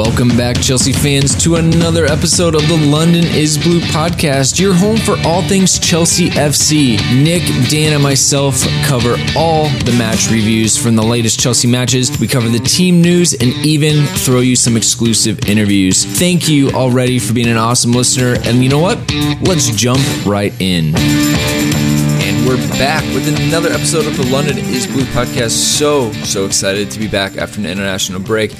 [0.00, 4.96] Welcome back, Chelsea fans, to another episode of the London is Blue podcast, your home
[4.96, 6.96] for all things Chelsea FC.
[7.22, 12.18] Nick, Dan, and myself cover all the match reviews from the latest Chelsea matches.
[12.18, 16.06] We cover the team news and even throw you some exclusive interviews.
[16.06, 18.36] Thank you already for being an awesome listener.
[18.44, 18.98] And you know what?
[19.42, 20.94] Let's jump right in.
[20.96, 25.50] And we're back with another episode of the London is Blue podcast.
[25.50, 28.52] So, so excited to be back after an international break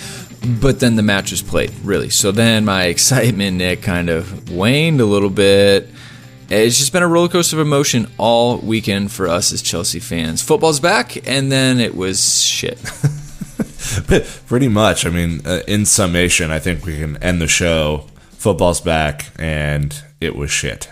[0.60, 2.10] but then the match was played, really.
[2.10, 5.88] So then my excitement, Nick, kind of waned a little bit.
[6.48, 10.42] It's just been a roller coaster of emotion all weekend for us as Chelsea fans.
[10.42, 12.78] Football's back, and then it was shit.
[14.46, 15.06] Pretty much.
[15.06, 18.06] I mean, uh, in summation, I think we can end the show.
[18.32, 20.90] Football's back, and it was shit.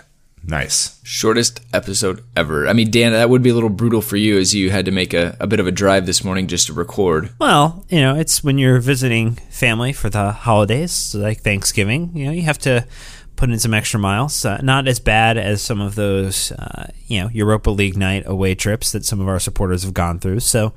[0.49, 0.99] Nice.
[1.03, 2.67] Shortest episode ever.
[2.67, 4.91] I mean, Dan, that would be a little brutal for you as you had to
[4.91, 7.29] make a, a bit of a drive this morning just to record.
[7.39, 12.31] Well, you know, it's when you're visiting family for the holidays, like Thanksgiving, you know,
[12.31, 12.87] you have to
[13.35, 14.43] put in some extra miles.
[14.43, 18.55] Uh, not as bad as some of those, uh, you know, Europa League night away
[18.55, 20.39] trips that some of our supporters have gone through.
[20.39, 20.73] So,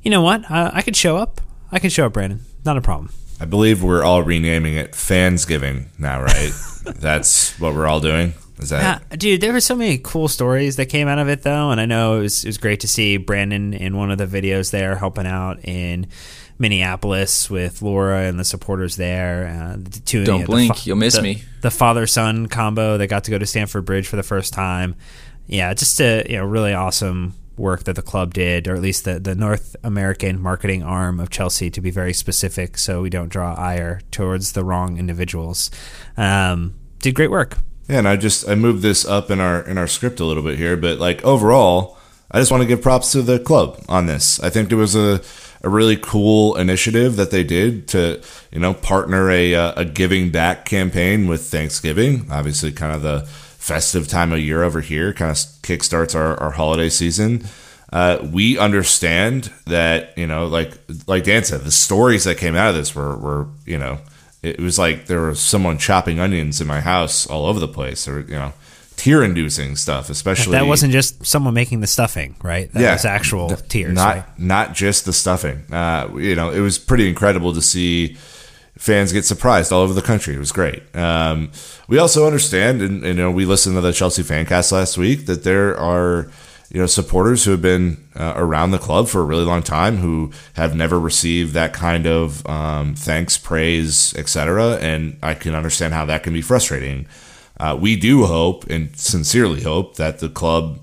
[0.00, 0.48] you know what?
[0.48, 1.40] Uh, I could show up.
[1.72, 2.42] I could show up, Brandon.
[2.64, 3.12] Not a problem.
[3.40, 6.52] I believe we're all renaming it Fansgiving now, right?
[6.84, 8.34] That's what we're all doing.
[8.60, 9.40] Is that yeah, dude?
[9.40, 12.16] There were so many cool stories that came out of it, though, and I know
[12.16, 15.26] it was, it was great to see Brandon in one of the videos there helping
[15.26, 16.08] out in
[16.58, 19.46] Minneapolis with Laura and the supporters there.
[19.46, 21.42] Uh, the two, Don't you know, blink, fa- you'll miss the, me.
[21.60, 24.96] The father son combo that got to go to Stamford Bridge for the first time.
[25.46, 29.04] Yeah, just a you know really awesome work that the club did, or at least
[29.04, 33.28] the, the North American marketing arm of Chelsea, to be very specific, so we don't
[33.28, 35.70] draw ire towards the wrong individuals.
[36.16, 37.58] Um, did great work.
[37.88, 40.42] Yeah, and I just I moved this up in our in our script a little
[40.42, 41.96] bit here, but like overall,
[42.30, 44.38] I just want to give props to the club on this.
[44.40, 45.22] I think it was a
[45.62, 48.20] a really cool initiative that they did to
[48.52, 52.26] you know partner a uh, a giving back campaign with Thanksgiving.
[52.30, 56.52] Obviously, kind of the festive time of year over here, kind of kickstarts our, our
[56.52, 57.44] holiday season.
[57.90, 62.68] Uh, we understand that you know, like like Dan said, the stories that came out
[62.68, 63.98] of this were were you know
[64.42, 68.06] it was like there was someone chopping onions in my house all over the place,
[68.06, 68.52] or you know,
[68.96, 70.10] tear-inducing stuff.
[70.10, 72.72] Especially that wasn't just someone making the stuffing, right?
[72.72, 73.94] That yeah, was actual tears.
[73.94, 74.38] Not right?
[74.38, 75.64] not just the stuffing.
[75.72, 78.16] Uh, you know, it was pretty incredible to see
[78.76, 80.34] fans get surprised all over the country.
[80.34, 80.82] It was great.
[80.94, 81.50] Um,
[81.88, 85.26] we also understand, and, and, you know, we listened to the Chelsea Fancast last week
[85.26, 86.30] that there are
[86.70, 89.98] you know supporters who have been uh, around the club for a really long time
[89.98, 94.76] who have never received that kind of um, thanks, praise, etc.
[94.76, 97.06] And I can understand how that can be frustrating.
[97.58, 100.78] Uh, we do hope and sincerely hope that the club,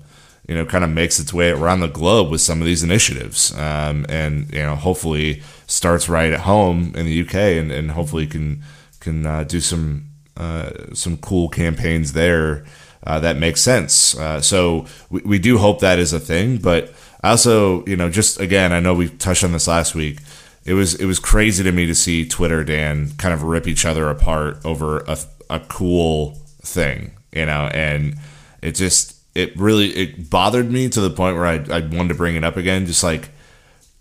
[0.48, 3.56] you know, kind of makes its way around the globe with some of these initiatives,
[3.56, 8.26] um, and you know, hopefully starts right at home in the UK, and, and hopefully
[8.26, 8.62] can
[8.98, 10.06] can uh, do some
[10.36, 12.64] uh, some cool campaigns there
[13.06, 14.18] uh, that makes sense.
[14.18, 16.92] Uh, so we, we do hope that is a thing, but
[17.22, 20.18] I also, you know, just again, I know we touched on this last week.
[20.64, 23.86] It was it was crazy to me to see Twitter Dan kind of rip each
[23.86, 25.16] other apart over a,
[25.48, 26.32] a cool
[26.62, 28.16] thing, you know, and
[28.62, 32.14] it just it really it bothered me to the point where I I wanted to
[32.14, 33.30] bring it up again, just like.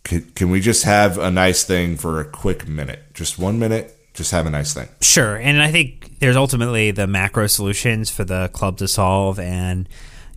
[0.03, 3.01] Can, can we just have a nice thing for a quick minute?
[3.15, 4.87] Just one minute, just have a nice thing.
[5.01, 9.87] Sure, and I think there's ultimately the macro solutions for the club to solve, and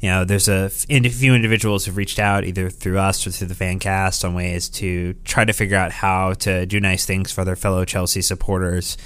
[0.01, 3.55] you know, there's a few individuals who've reached out either through us or through the
[3.55, 7.45] fan cast on ways to try to figure out how to do nice things for
[7.45, 8.97] their fellow Chelsea supporters.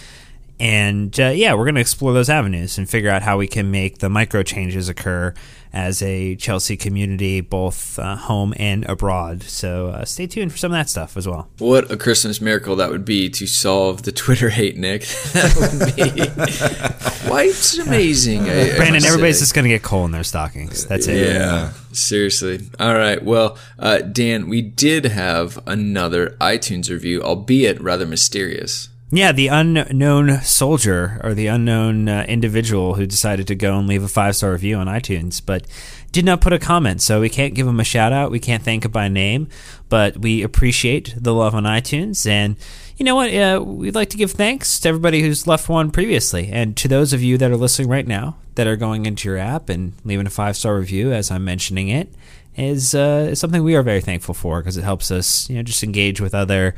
[0.61, 3.71] And uh, yeah, we're going to explore those avenues and figure out how we can
[3.71, 5.33] make the micro changes occur
[5.73, 9.43] as a Chelsea community, both uh, home and abroad.
[9.45, 11.49] So uh, stay tuned for some of that stuff as well.
[11.59, 15.03] What a Christmas miracle that would be to solve the Twitter hate, Nick.
[15.33, 18.43] that would be quite amazing.
[18.43, 20.87] I, Brandon, everybody's just going to get coal in their stockings.
[20.87, 21.35] That's it.
[21.35, 22.61] Yeah, seriously.
[22.79, 23.23] All right.
[23.23, 28.89] Well, uh, Dan, we did have another iTunes review, albeit rather mysterious.
[29.15, 34.03] Yeah, the unknown soldier or the unknown uh, individual who decided to go and leave
[34.03, 35.67] a five star review on iTunes, but
[36.13, 37.03] did not put a comment.
[37.03, 38.31] So we can't give him a shout out.
[38.31, 39.49] We can't thank him by name,
[39.91, 42.27] but we appreciate the love on iTunes.
[42.27, 42.57] And
[42.97, 43.35] you know what?
[43.35, 46.49] Uh, we'd like to give thanks to everybody who's left one previously.
[46.51, 49.37] And to those of you that are listening right now that are going into your
[49.37, 52.09] app and leaving a five star review as I'm mentioning it
[52.57, 55.83] is, uh, something we are very thankful for because it helps us, you know, just
[55.83, 56.75] engage with other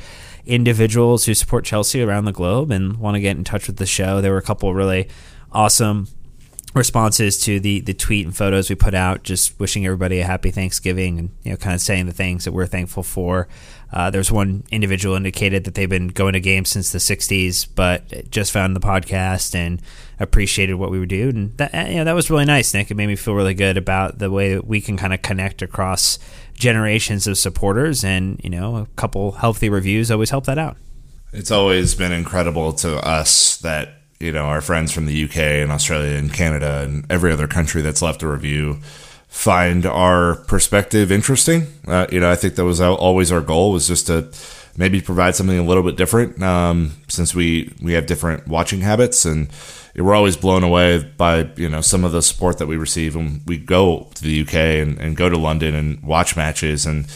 [0.47, 3.87] individuals who support Chelsea around the globe and want to get in touch with the
[3.87, 4.21] show.
[4.21, 5.09] There were a couple really
[5.53, 6.09] awesome
[6.75, 10.51] responses to the the tweet and photos we put out, just wishing everybody a happy
[10.51, 13.49] Thanksgiving and you know kind of saying the things that we're thankful for.
[13.93, 18.29] Uh, there's one individual indicated that they've been going to games since the '60s, but
[18.31, 19.81] just found the podcast and
[20.19, 21.37] appreciated what we were doing.
[21.37, 22.91] And that you know that was really nice, Nick.
[22.91, 25.63] It made me feel really good about the way that we can kind of connect
[25.63, 26.19] across
[26.55, 30.77] generations of supporters, and you know a couple healthy reviews always help that out.
[31.33, 35.71] It's always been incredible to us that you know our friends from the UK and
[35.71, 38.81] Australia and Canada and every other country that's left a review
[39.35, 41.67] find our perspective interesting.
[41.89, 44.29] Uh, you know, I think that was always our goal was just to
[44.77, 49.25] maybe provide something a little bit different um, since we we have different watching habits
[49.25, 49.49] and
[49.97, 53.43] we're always blown away by you know some of the support that we receive when
[53.47, 57.07] we go to the UK and, and go to London and watch matches and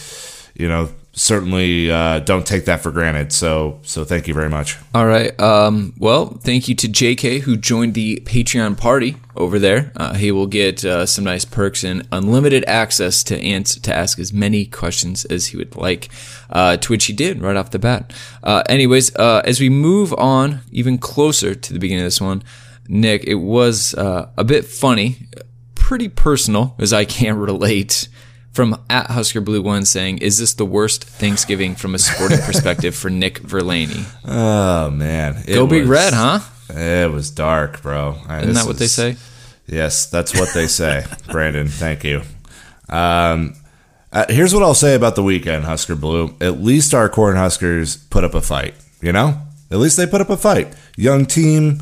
[0.55, 0.89] you know
[1.19, 3.33] certainly uh, don't take that for granted.
[3.33, 4.77] So, so thank you very much.
[4.93, 5.37] All right.
[5.39, 9.91] Um, well, thank you to JK who joined the Patreon party over there.
[9.95, 14.31] Uh, he will get uh, some nice perks and unlimited access to to ask as
[14.31, 16.09] many questions as he would like.
[16.49, 18.11] Uh, to which he did right off the bat.
[18.41, 22.41] Uh, anyways, uh, as we move on even closer to the beginning of this one,
[22.89, 25.27] Nick, it was a bit funny,
[25.75, 28.09] pretty personal, as I can't relate
[28.51, 32.95] from at Husker Blue One saying, "Is this the worst Thanksgiving from a sporting perspective
[32.95, 36.39] for Nick Verlaney?" Oh man, it go Big Red, huh?
[36.69, 38.17] It was dark, bro.
[38.29, 39.17] Isn't that what is, they say?
[39.65, 41.05] Yes, that's what they say.
[41.31, 42.21] Brandon, thank you.
[42.89, 43.55] Um,
[44.11, 46.35] uh, here's what I'll say about the weekend, Husker Blue.
[46.41, 48.73] At least our Corn Huskers put up a fight.
[49.01, 49.39] You know,
[49.71, 50.73] at least they put up a fight.
[50.97, 51.81] Young team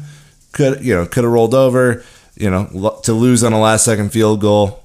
[0.57, 2.03] could you know could have rolled over.
[2.35, 4.83] You know, to lose on a last second field goal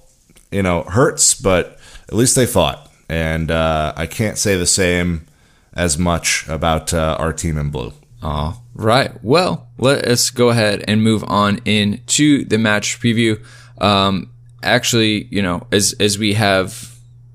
[0.52, 2.90] you know, hurts, but at least they fought.
[3.08, 5.26] And uh, I can't say the same
[5.72, 7.92] as much about uh, our team in blue.
[8.22, 9.12] All right.
[9.24, 13.44] Well, let us go ahead and move on into the match preview.
[13.82, 14.30] Um,
[14.62, 16.94] actually, you know, as as we have,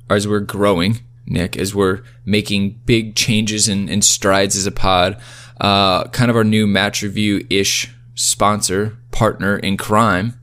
[0.10, 5.20] as we're growing, Nick, as we're making big changes and, and strides as a pod,
[5.60, 10.38] uh, kind of our new match review ish sponsor partner in crime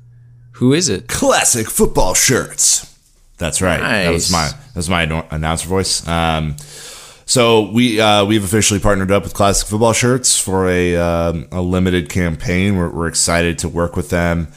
[0.55, 1.07] who is it?
[1.09, 2.97] Classic football shirts.
[3.39, 3.81] That's right.
[3.81, 4.05] Nice.
[4.05, 5.03] That was my that was my
[5.33, 6.07] announcer voice.
[6.07, 6.55] Um,
[7.27, 11.61] so we uh, we've officially partnered up with Classic Football Shirts for a um, a
[11.61, 12.77] limited campaign.
[12.77, 14.49] We're, we're, excited to work with them,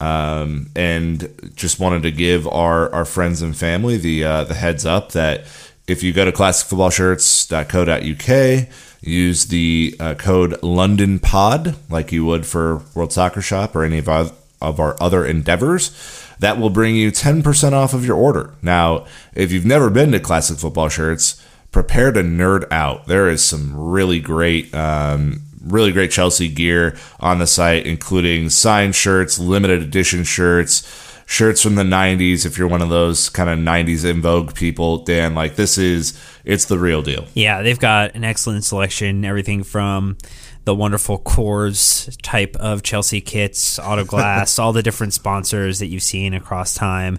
[0.00, 4.84] um, and just wanted to give our, our friends and family the uh, the heads
[4.84, 5.44] up that
[5.86, 8.68] if you go to classicfootballshirts.co.uk,
[9.00, 13.98] use the uh, code London Pod like you would for World Soccer Shop or any
[13.98, 15.90] of our of our other endeavors.
[16.38, 18.54] That will bring you 10% off of your order.
[18.60, 23.06] Now, if you've never been to Classic Football Shirts, prepare to nerd out.
[23.06, 28.94] There is some really great, um, really great Chelsea gear on the site, including signed
[28.94, 30.82] shirts, limited edition shirts,
[31.26, 32.46] shirts from the 90s.
[32.46, 36.18] If you're one of those kind of 90s in vogue people, Dan, like this is,
[36.44, 37.26] it's the real deal.
[37.34, 39.24] Yeah, they've got an excellent selection.
[39.24, 40.16] Everything from
[40.64, 46.32] the wonderful Coors type of Chelsea kits, Autoglass, all the different sponsors that you've seen
[46.32, 47.18] across time.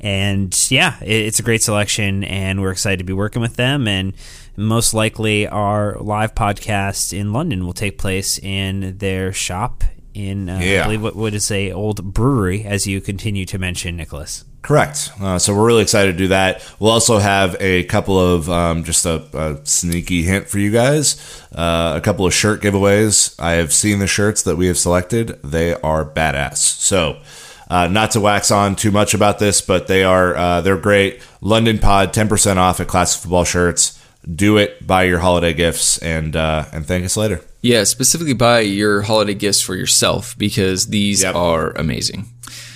[0.00, 3.88] And yeah, it's a great selection, and we're excited to be working with them.
[3.88, 4.12] And
[4.54, 9.84] most likely, our live podcast in London will take place in their shop
[10.16, 10.80] in, uh, yeah.
[10.80, 14.44] I believe, what, what is a old brewery, as you continue to mention, Nicholas.
[14.62, 15.12] Correct.
[15.20, 16.60] Uh, so we're really excited to do that.
[16.80, 21.44] We'll also have a couple of um, just a, a, sneaky hint for you guys.
[21.54, 23.38] Uh, a couple of shirt giveaways.
[23.38, 25.40] I have seen the shirts that we have selected.
[25.44, 26.56] They are badass.
[26.56, 27.20] So.
[27.68, 31.20] Uh, not to wax on too much about this, but they are uh, they're great.
[31.40, 34.00] London Pod, ten percent off at Classic Football Shirts.
[34.24, 37.42] Do it, buy your holiday gifts, and uh, and thank us later.
[37.66, 41.34] Yeah, specifically buy your holiday gifts for yourself because these yep.
[41.34, 42.26] are amazing.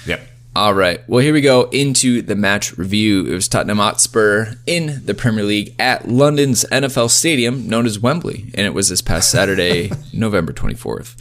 [0.04, 0.20] Yep.
[0.56, 1.08] All right.
[1.08, 3.24] Well, here we go into the match review.
[3.24, 8.50] It was Tottenham Hotspur in the Premier League at London's NFL Stadium, known as Wembley,
[8.54, 11.14] and it was this past Saturday, November 24th.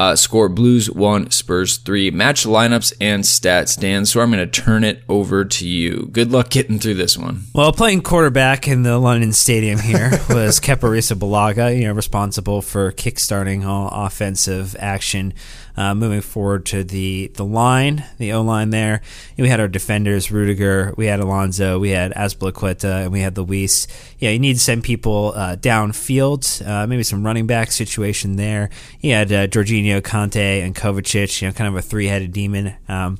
[0.00, 2.10] Uh, score Blues 1, Spurs 3.
[2.10, 4.06] Match lineups and stats, Dan.
[4.06, 6.08] So I'm going to turn it over to you.
[6.10, 7.42] Good luck getting through this one.
[7.54, 10.88] Well, playing quarterback in the London Stadium here was Kepa
[11.18, 15.34] Balaga, you know, responsible for kickstarting all offensive action
[15.80, 19.00] uh, moving forward to the the line, the O line there,
[19.38, 23.88] we had our defenders, Rudiger, we had Alonso, we had Azpilicueta, and we had Luiz.
[24.18, 28.68] Yeah, you need to send people uh, downfield, uh, maybe some running back situation there.
[29.00, 32.74] You had uh, Jorginho, Kanté, and Kovacic, you know, kind of a three headed demon.
[32.88, 33.18] Um,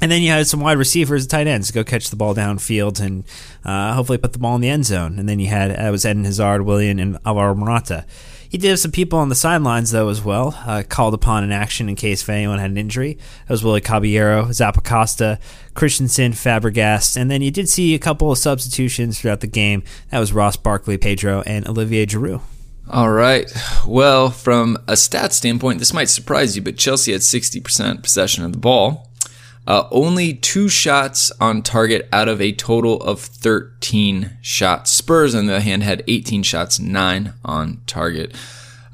[0.00, 3.00] and then you had some wide receivers and tight ends go catch the ball downfield
[3.00, 3.24] and
[3.64, 5.18] uh, hopefully put the ball in the end zone.
[5.18, 8.04] And then you had it was Eden Hazard, Willian, and Alvaro Morata.
[8.48, 11.50] He did have some people on the sidelines, though, as well, uh, called upon in
[11.50, 13.14] action in case if anyone had an injury.
[13.46, 15.40] That was Willy Caballero, Zappacosta,
[15.74, 19.82] Christensen, Fabregas, and then you did see a couple of substitutions throughout the game.
[20.10, 22.40] That was Ross Barkley, Pedro, and Olivier Giroud.
[22.88, 23.52] All right.
[23.84, 28.52] Well, from a stat standpoint, this might surprise you, but Chelsea had 60% possession of
[28.52, 29.10] the ball.
[29.66, 34.92] Uh, only two shots on target out of a total of 13 shots.
[34.92, 38.32] Spurs, on the other hand, had 18 shots, 9 on target.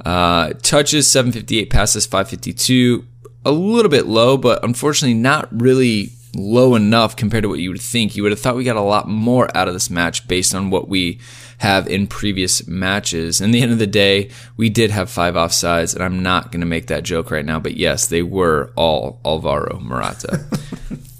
[0.02, 3.04] Uh, touches, 758, passes, 552.
[3.44, 7.80] A little bit low, but unfortunately not really low enough compared to what you would
[7.80, 8.16] think.
[8.16, 10.70] You would have thought we got a lot more out of this match based on
[10.70, 11.20] what we
[11.58, 13.40] have in previous matches.
[13.40, 16.60] In the end of the day, we did have five offsides, and I'm not going
[16.60, 20.38] to make that joke right now, but yes, they were all Alvaro Morata.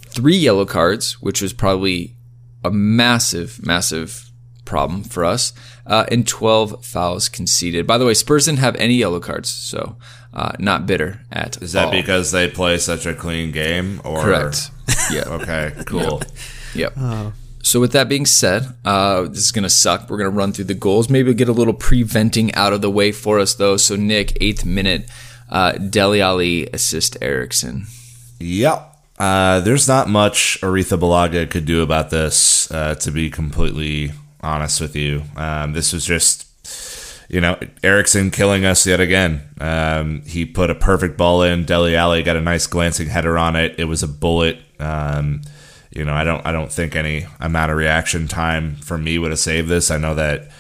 [0.08, 2.16] Three yellow cards, which was probably
[2.64, 4.30] a massive, massive
[4.64, 5.52] problem for us,
[5.86, 7.86] uh, and 12 fouls conceded.
[7.86, 9.96] By the way, Spurs didn't have any yellow cards, so
[10.32, 11.90] uh, not bitter at Is that all.
[11.90, 14.00] because they play such a clean game?
[14.04, 14.70] Or correct?
[15.10, 15.24] Yeah.
[15.26, 15.72] okay.
[15.86, 16.20] Cool.
[16.20, 16.30] Yep.
[16.74, 16.92] yep.
[16.96, 17.32] Oh.
[17.62, 20.08] So with that being said, uh, this is gonna suck.
[20.10, 21.08] We're gonna run through the goals.
[21.08, 23.76] Maybe we'll get a little preventing out of the way for us though.
[23.76, 25.08] So Nick, eighth minute,
[25.50, 27.86] uh, Dele Alli assist Eriksen.
[28.40, 28.88] Yep.
[29.18, 32.70] Uh, there's not much Arrizabalaga could do about this.
[32.72, 36.48] Uh, to be completely honest with you, um, this was just
[37.32, 39.40] you know, Eriksen killing us yet again.
[39.58, 41.64] Um, he put a perfect ball in.
[41.64, 43.74] Dele Alli got a nice glancing header on it.
[43.78, 44.58] It was a bullet.
[44.78, 45.40] Um,
[45.90, 49.30] you know, I don't I don't think any amount of reaction time from me would
[49.30, 49.90] have saved this.
[49.90, 50.50] I know that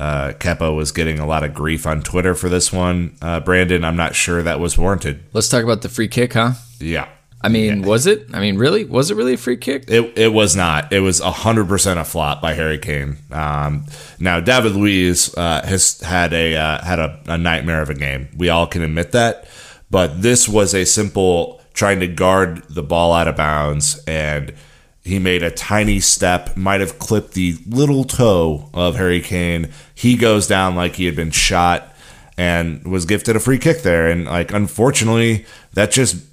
[0.00, 3.14] uh, Kepa was getting a lot of grief on Twitter for this one.
[3.20, 5.22] Uh, Brandon, I'm not sure that was warranted.
[5.34, 6.52] Let's talk about the free kick, huh?
[6.80, 7.08] Yeah.
[7.42, 7.86] I mean, yeah.
[7.86, 8.28] was it?
[8.32, 8.84] I mean, really?
[8.84, 9.84] Was it really a free kick?
[9.88, 10.92] It, it was not.
[10.92, 13.18] It was 100% a flop by Harry Kane.
[13.30, 13.86] Um,
[14.20, 18.28] now, David Luiz uh, has had a uh, had a, a nightmare of a game.
[18.36, 19.46] We all can admit that.
[19.90, 24.52] But this was a simple trying to guard the ball out of bounds and–
[25.04, 29.70] he made a tiny step, might have clipped the little toe of Harry Kane.
[29.94, 31.94] He goes down like he had been shot
[32.38, 34.08] and was gifted a free kick there.
[34.08, 36.24] And like, unfortunately, that just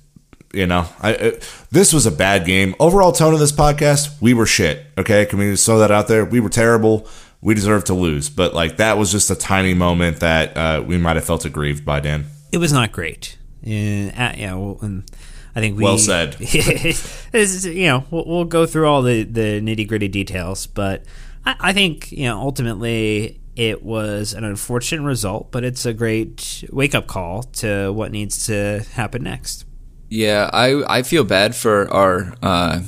[0.53, 2.75] you know, I it, this was a bad game.
[2.79, 4.85] Overall tone of this podcast, we were shit.
[4.97, 6.25] Okay, can we just throw that out there?
[6.25, 7.07] We were terrible.
[7.41, 10.97] We deserve to lose, but like that was just a tiny moment that uh, we
[10.97, 12.25] might have felt aggrieved by Dan.
[12.51, 13.37] It was not great.
[13.61, 14.53] Yeah, yeah.
[14.55, 15.09] Well, and
[15.55, 16.35] I think we well said.
[16.39, 21.03] you know, we'll, we'll, go through all the, the nitty gritty details, but
[21.45, 26.63] I, I, think you know ultimately it was an unfortunate result, but it's a great
[26.71, 29.65] wake up call to what needs to happen next.
[30.09, 32.81] Yeah, I I feel bad for our uh,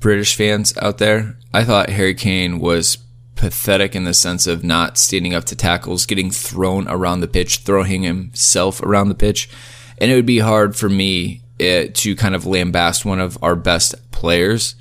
[0.00, 1.36] British fans out there.
[1.52, 2.98] I thought Harry Kane was
[3.36, 7.58] pathetic in the sense of not standing up to tackles, getting thrown around the pitch,
[7.58, 9.48] throwing himself around the pitch,
[9.98, 13.54] and it would be hard for me uh, to kind of lambast one of our
[13.54, 14.74] best players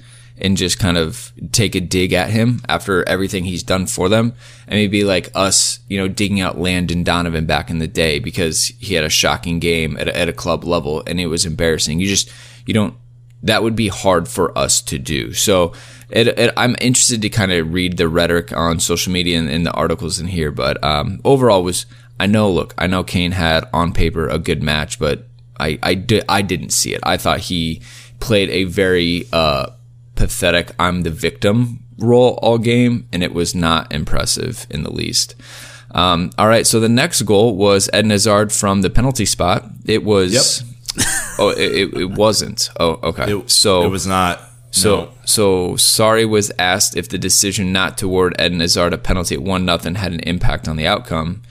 [0.44, 4.34] and just kind of take a dig at him after everything he's done for them.
[4.68, 8.68] And maybe like us, you know, digging out Landon Donovan back in the day because
[8.80, 12.02] he had a shocking game at a, at a club level and it was embarrassing.
[12.02, 12.30] You just,
[12.66, 12.94] you don't,
[13.42, 15.32] that would be hard for us to do.
[15.34, 15.74] So
[16.10, 19.66] it, it, I'm interested to kind of read the rhetoric on social media and, and
[19.66, 20.52] the articles in here.
[20.52, 21.86] But um, overall was,
[22.20, 25.26] I know, look, I know Kane had on paper a good match, but
[25.58, 27.02] I, I, di- I didn't see it.
[27.04, 27.82] I thought he
[28.20, 29.68] played a very, uh,
[30.16, 35.36] pathetic I'm the victim role all game, and it was not impressive in the least.
[35.92, 39.66] Um, all right, so the next goal was Eden Hazard from the penalty spot.
[39.86, 40.34] It was.
[40.34, 40.70] Yep.
[41.40, 42.70] oh, it, it, wasn't.
[42.80, 43.34] Oh, okay.
[43.36, 44.42] It, so it was not.
[44.72, 45.12] So no.
[45.26, 49.42] so Sarri was asked if the decision not to award Eden Hazard a penalty at
[49.42, 51.42] one nothing had an impact on the outcome.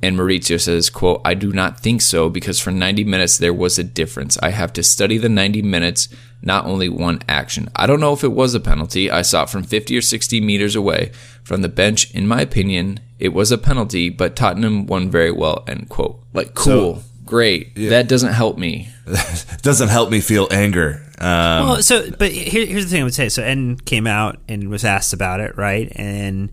[0.00, 3.78] And Maurizio says, quote, I do not think so because for 90 minutes there was
[3.78, 4.38] a difference.
[4.38, 6.08] I have to study the 90 minutes,
[6.42, 7.68] not only one action.
[7.74, 9.10] I don't know if it was a penalty.
[9.10, 12.10] I saw it from 50 or 60 meters away from the bench.
[12.12, 16.20] In my opinion, it was a penalty, but Tottenham won very well, end quote.
[16.32, 16.96] Like, cool.
[16.96, 17.76] So, great.
[17.76, 17.90] Yeah.
[17.90, 18.88] That doesn't help me.
[19.62, 21.04] doesn't help me feel anger.
[21.18, 23.28] Um, well, so, but here, here's the thing I would say.
[23.28, 25.90] So, N came out and was asked about it, right?
[25.96, 26.50] And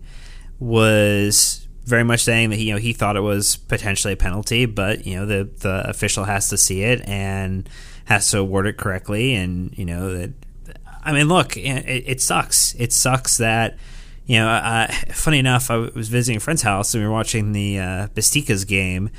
[0.58, 4.66] was very much saying that he, you know he thought it was potentially a penalty,
[4.66, 7.68] but you know the the official has to see it and
[8.06, 10.32] has to award it correctly, and you know that.
[11.04, 12.74] I mean, look, it, it sucks.
[12.76, 13.76] It sucks that
[14.24, 14.48] you know.
[14.48, 18.08] Uh, funny enough, I was visiting a friend's house and we were watching the uh,
[18.66, 19.10] game,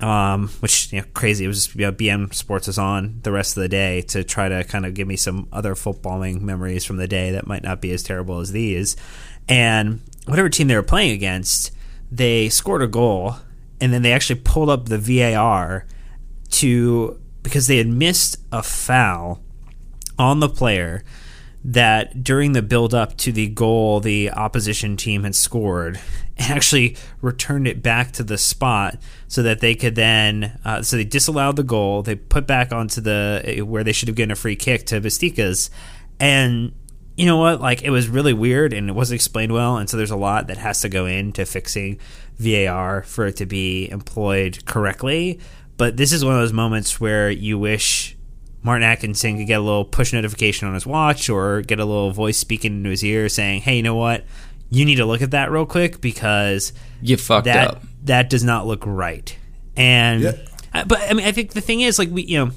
[0.00, 1.44] um, which you know crazy.
[1.44, 4.48] It was you know, beIN Sports was on the rest of the day to try
[4.48, 7.80] to kind of give me some other footballing memories from the day that might not
[7.80, 8.96] be as terrible as these.
[9.48, 11.72] And whatever team they were playing against,
[12.10, 13.36] they scored a goal
[13.80, 15.86] and then they actually pulled up the VAR
[16.50, 19.42] to because they had missed a foul
[20.18, 21.02] on the player
[21.64, 26.00] that during the build up to the goal the opposition team had scored
[26.36, 28.96] and actually returned it back to the spot
[29.26, 33.00] so that they could then uh, so they disallowed the goal they put back onto
[33.00, 35.68] the where they should have given a free kick to Besiktas
[36.20, 36.72] and
[37.18, 37.60] you know what?
[37.60, 40.46] Like it was really weird and it wasn't explained well, and so there's a lot
[40.46, 41.98] that has to go into fixing
[42.38, 45.40] VAR for it to be employed correctly.
[45.78, 48.16] But this is one of those moments where you wish
[48.62, 52.10] Martin Atkinson could get a little push notification on his watch or get a little
[52.10, 54.24] voice speaking into his ear saying, "Hey, you know what?
[54.68, 57.82] You need to look at that real quick because you fucked that, up.
[58.04, 59.34] That does not look right."
[59.76, 60.32] And yeah.
[60.74, 62.50] Uh, but I mean, I think the thing is, like we, you know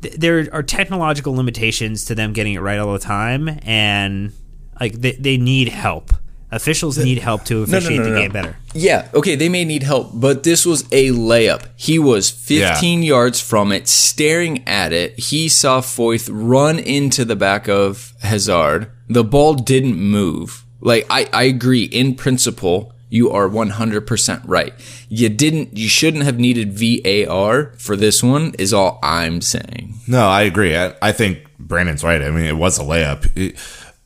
[0.00, 4.32] there are technological limitations to them getting it right all the time, and
[4.80, 6.12] like they, they need help.
[6.52, 8.56] Officials need help to officiate no, no, no, the game better.
[8.74, 11.66] Yeah, okay, they may need help, but this was a layup.
[11.76, 13.08] He was 15 yeah.
[13.08, 15.18] yards from it, staring at it.
[15.18, 18.90] He saw Foyth run into the back of Hazard.
[19.08, 20.64] The ball didn't move.
[20.80, 24.72] Like, I, I agree, in principle, you are 100% right.
[25.08, 29.94] You didn't, you shouldn't have needed VAR for this one, is all I'm saying.
[30.06, 30.76] No, I agree.
[30.76, 32.22] I, I think Brandon's right.
[32.22, 33.30] I mean, it was a layup.
[33.36, 33.56] It,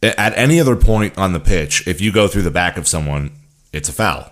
[0.04, 3.32] at any other point on the pitch, if you go through the back of someone,
[3.72, 4.30] it's a foul.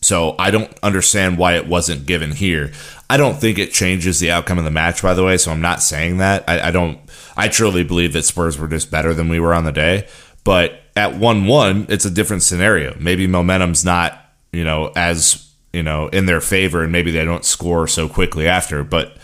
[0.00, 2.72] So I don't understand why it wasn't given here.
[3.10, 5.36] I don't think it changes the outcome of the match, by the way.
[5.38, 6.44] So I'm not saying that.
[6.48, 7.00] I, I don't.
[7.36, 10.06] I truly believe that Spurs were just better than we were on the day.
[10.44, 12.96] But at 1 1, it's a different scenario.
[12.98, 14.18] Maybe momentum's not,
[14.52, 18.46] you know, as, you know, in their favor and maybe they don't score so quickly
[18.46, 18.84] after.
[18.84, 19.16] But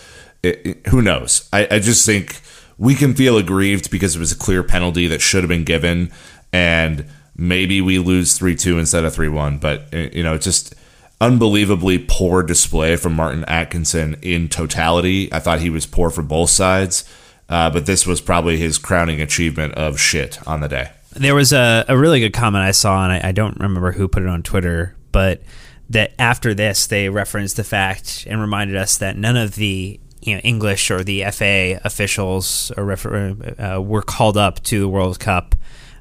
[0.43, 1.49] it, it, who knows?
[1.53, 2.41] I, I just think
[2.79, 6.11] we can feel aggrieved because it was a clear penalty that should have been given.
[6.53, 7.07] And
[7.37, 9.59] maybe we lose 3 2 instead of 3 1.
[9.59, 10.75] But, you know, just
[11.21, 15.33] unbelievably poor display from Martin Atkinson in totality.
[15.33, 17.05] I thought he was poor for both sides.
[17.49, 20.91] Uh, but this was probably his crowning achievement of shit on the day.
[21.11, 24.09] There was a, a really good comment I saw, and I, I don't remember who
[24.09, 25.43] put it on Twitter, but
[25.91, 30.35] that after this, they referenced the fact and reminded us that none of the you
[30.35, 35.21] know English or the FA officials or refer- uh, were called up to the World
[35.21, 35.55] Cup.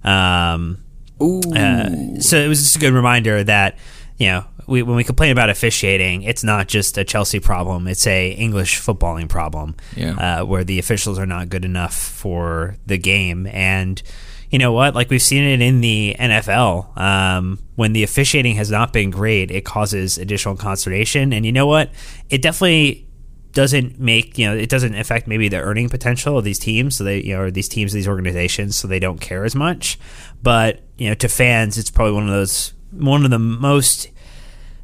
[0.04, 0.84] Um,
[1.22, 3.78] uh, so it was just a good reminder that
[4.18, 8.08] you know we, when we complain about officiating, it's not just a Chelsea problem; it's
[8.08, 10.40] a English footballing problem, yeah.
[10.42, 14.02] uh, where the officials are not good enough for the game and
[14.54, 14.94] you know what?
[14.94, 16.96] Like we've seen it in the NFL.
[16.96, 21.34] Um, when the officiating has not been great, it causes additional consternation.
[21.34, 21.90] And you know what?
[22.30, 23.08] It definitely
[23.54, 27.04] doesn't make you know it doesn't affect maybe the earning potential of these teams so
[27.04, 29.98] they you know or these teams these organizations so they don't care as much
[30.42, 34.10] but you know to fans it's probably one of those one of the most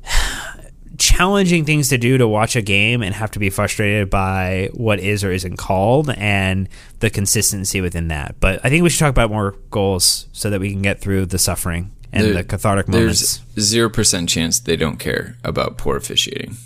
[0.97, 4.99] challenging things to do to watch a game and have to be frustrated by what
[4.99, 6.67] is or isn't called and
[6.99, 8.35] the consistency within that.
[8.39, 11.27] But I think we should talk about more goals so that we can get through
[11.27, 13.37] the suffering and there, the cathartic moments.
[13.55, 16.57] There's zero percent chance they don't care about poor officiating.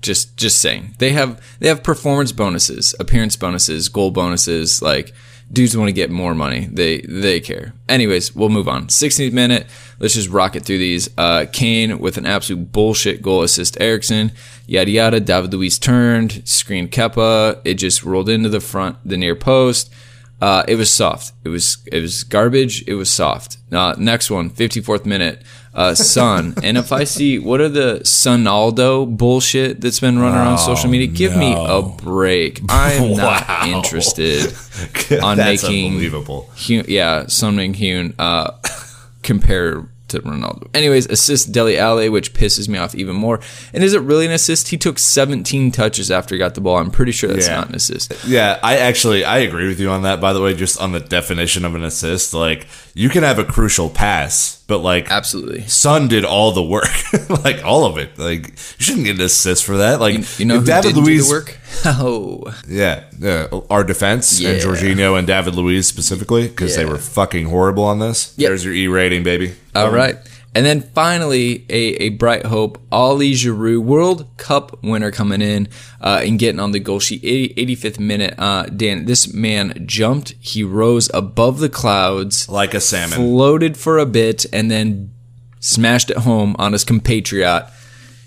[0.00, 0.94] Just just saying.
[0.98, 5.12] They have they have performance bonuses, appearance bonuses, goal bonuses, like
[5.52, 6.68] dudes want to get more money.
[6.72, 7.74] They they care.
[7.88, 8.86] Anyways, we'll move on.
[8.86, 9.66] 16th minute.
[9.98, 11.08] Let's just rocket through these.
[11.18, 13.76] Uh, Kane with an absolute bullshit goal assist.
[13.80, 14.32] Eriksen,
[14.66, 15.20] yada yada.
[15.20, 17.60] David Luiz turned, screened Kepa.
[17.64, 19.92] It just rolled into the front, the near post.
[20.40, 21.32] Uh, it was soft.
[21.44, 22.86] It was it was garbage.
[22.88, 23.58] It was soft.
[23.70, 25.42] Uh, next one, 54th minute
[25.74, 26.54] uh, Son.
[26.62, 31.06] and if I see what are the Sonaldo bullshit that's been running around social media,
[31.06, 31.38] give no.
[31.38, 32.60] me a break.
[32.68, 33.16] I'm wow.
[33.16, 34.52] not interested
[35.22, 36.50] on making unbelievable.
[36.66, 38.52] yeah, Son Heung uh,
[39.22, 40.68] compare to Ronaldo.
[40.74, 43.40] Anyways, assist Dele Alli, which pisses me off even more.
[43.72, 44.68] And is it really an assist?
[44.68, 46.78] He took 17 touches after he got the ball.
[46.78, 47.56] I'm pretty sure that's yeah.
[47.56, 48.12] not an assist.
[48.26, 50.20] Yeah, I actually I agree with you on that.
[50.20, 53.44] By the way, just on the definition of an assist, like you can have a
[53.44, 56.88] crucial pass, but like absolutely, Son did all the work,
[57.44, 58.16] like all of it.
[58.16, 59.98] Like you shouldn't get an assist for that.
[59.98, 61.58] Like you, you know, David Luiz work.
[61.84, 64.50] Oh, yeah, uh, our defense yeah.
[64.50, 66.82] and Jorginho and David Luiz specifically because yeah.
[66.84, 68.34] they were fucking horrible on this.
[68.36, 68.48] Yep.
[68.48, 69.54] There's your E rating, baby.
[69.74, 70.16] All um, right.
[70.52, 75.68] And then finally, a, a bright hope, Oli Giroud, World Cup winner coming in
[76.00, 77.22] uh, and getting on the goal sheet.
[77.22, 78.34] 80, 85th minute.
[78.36, 80.34] Uh, Dan, this man jumped.
[80.40, 82.48] He rose above the clouds.
[82.48, 83.16] Like a salmon.
[83.16, 85.12] Floated for a bit and then
[85.60, 87.66] smashed it home on his compatriot,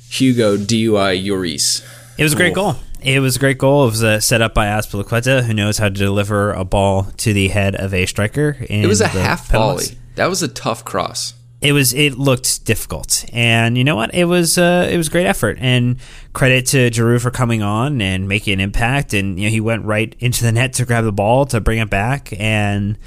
[0.09, 1.85] Hugo DUI Lloris.
[2.17, 2.75] It was a great goal.
[3.01, 3.83] It was a great goal.
[3.83, 7.33] It was uh, set up by Azpilicueta, who knows how to deliver a ball to
[7.33, 8.55] the head of a striker.
[8.61, 9.97] It was a half volley.
[10.15, 11.33] That was a tough cross
[11.63, 14.13] it was it looked difficult, and you know what?
[14.13, 15.95] It was uh, it was great effort, and
[16.33, 19.13] credit to Giroud for coming on and making an impact.
[19.13, 21.79] And you know he went right into the net to grab the ball to bring
[21.79, 22.97] it back, and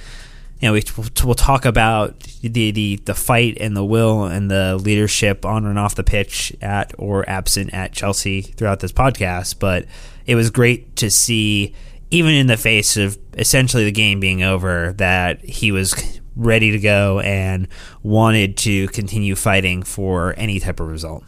[0.60, 0.82] you know we,
[1.22, 5.78] we'll talk about the, the the fight and the will and the leadership on and
[5.78, 9.58] off the pitch at or absent at Chelsea throughout this podcast.
[9.58, 9.84] But
[10.24, 11.74] it was great to see,
[12.10, 16.78] even in the face of essentially the game being over, that he was ready to
[16.78, 17.66] go and
[18.02, 21.24] wanted to continue fighting for any type of result.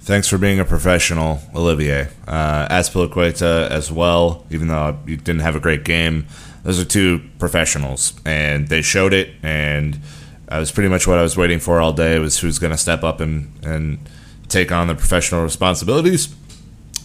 [0.00, 2.08] Thanks for being a professional, Olivier.
[2.26, 6.26] Uh, Azpilicueta as well, even though you didn't have a great game.
[6.64, 9.30] Those are two professionals, and they showed it.
[9.42, 10.00] And
[10.46, 12.18] that was pretty much what I was waiting for all day.
[12.18, 13.98] Was who's going to step up and and
[14.48, 16.34] take on the professional responsibilities.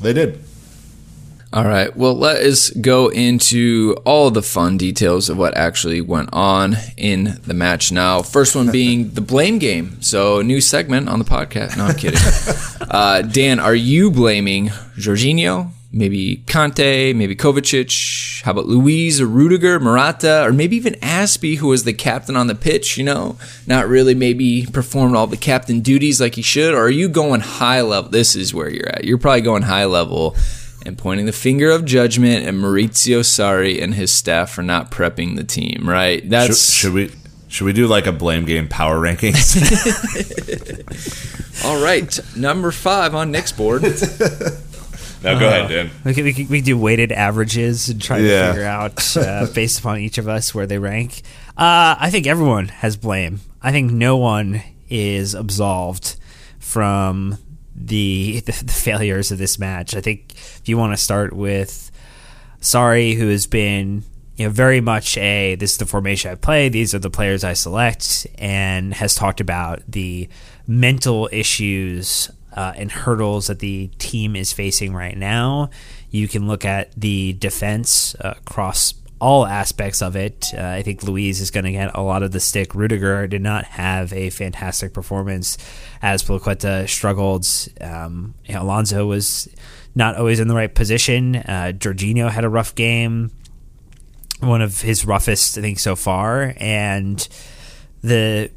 [0.01, 0.43] They did.
[1.57, 1.97] All right.
[1.97, 7.41] Well, let us go into all the fun details of what actually went on in
[7.47, 8.21] the match now.
[8.21, 9.99] First one being the blame game.
[9.99, 11.75] So, new segment on the podcast.
[11.75, 12.19] No, I'm kidding.
[12.91, 14.67] uh, Dan, are you blaming
[14.99, 15.71] Jorginho?
[15.91, 18.43] Maybe Kanté, maybe Kovacic.
[18.43, 22.45] How about Luiz or Rudiger, Morata, or maybe even Azpi, who was the captain on
[22.45, 26.75] the pitch, you know, not really maybe performed all the captain duties like he should?
[26.75, 28.11] Or are you going high level?
[28.11, 29.05] This is where you're at.
[29.05, 30.35] You're probably going high level
[30.87, 35.35] and pointing the finger of judgment at Maurizio Sarri and his staff for not prepping
[35.35, 35.87] the team.
[35.87, 36.27] Right?
[36.27, 37.11] That's should, should we
[37.49, 39.55] should we do like a blame game power rankings?
[41.65, 43.83] All right, number five on Nick's board.
[45.23, 45.89] Now go uh, ahead, Dan.
[46.05, 48.41] We can, we can, we do weighted averages and try yeah.
[48.41, 51.23] to figure out uh, based upon each of us where they rank.
[51.57, 53.39] Uh, I think everyone has blame.
[53.59, 56.17] I think no one is absolved
[56.59, 57.39] from
[57.77, 59.95] the, the, the failures of this match.
[59.95, 61.91] I think if you want to start with
[62.61, 64.03] Sarri, who has been
[64.35, 67.43] you know very much a this is the formation I play, these are the players
[67.43, 70.29] I select, and has talked about the
[70.67, 75.69] mental issues uh, and hurdles that the team is facing right now.
[76.09, 80.53] You can look at the defense uh, across all aspects of it.
[80.53, 82.75] Uh, I think Luiz is going to get a lot of the stick.
[82.75, 85.57] Rudiger did not have a fantastic performance
[86.03, 87.47] Azpilicueta struggled.
[87.81, 89.49] Um, you know, Alonso was
[89.95, 91.35] not always in the right position.
[91.37, 93.31] Uh, Jorginho had a rough game,
[94.39, 96.53] one of his roughest, I think, so far.
[96.57, 97.27] And
[98.01, 98.51] the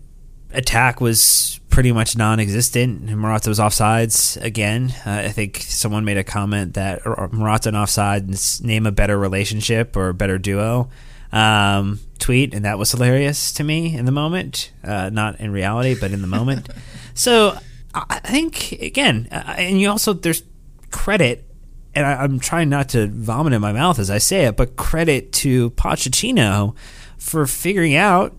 [0.52, 3.08] attack was pretty much non-existent.
[3.08, 4.92] And Morata was offsides again.
[5.06, 9.96] Uh, I think someone made a comment that Morata and offsides name a better relationship
[9.96, 10.90] or a better duo
[11.32, 14.72] um, tweet, and that was hilarious to me in the moment.
[14.82, 16.68] Uh, not in reality, but in the moment.
[17.14, 17.56] so
[17.94, 20.42] I think again, uh, and you also there's
[20.90, 21.46] credit
[21.94, 24.76] and I, am trying not to vomit in my mouth as I say it, but
[24.76, 26.74] credit to Pochettino
[27.16, 28.34] for figuring out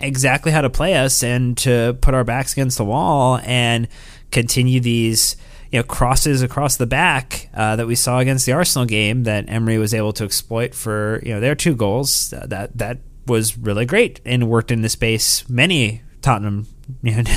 [0.00, 3.88] exactly how to play us and to put our backs against the wall and
[4.30, 5.36] continue these
[5.70, 9.48] you know crosses across the back uh, that we saw against the Arsenal game that
[9.48, 13.86] Emery was able to exploit for you know their two goals that that was really
[13.86, 16.66] great and worked in the space many Tottenham
[17.02, 17.30] you know,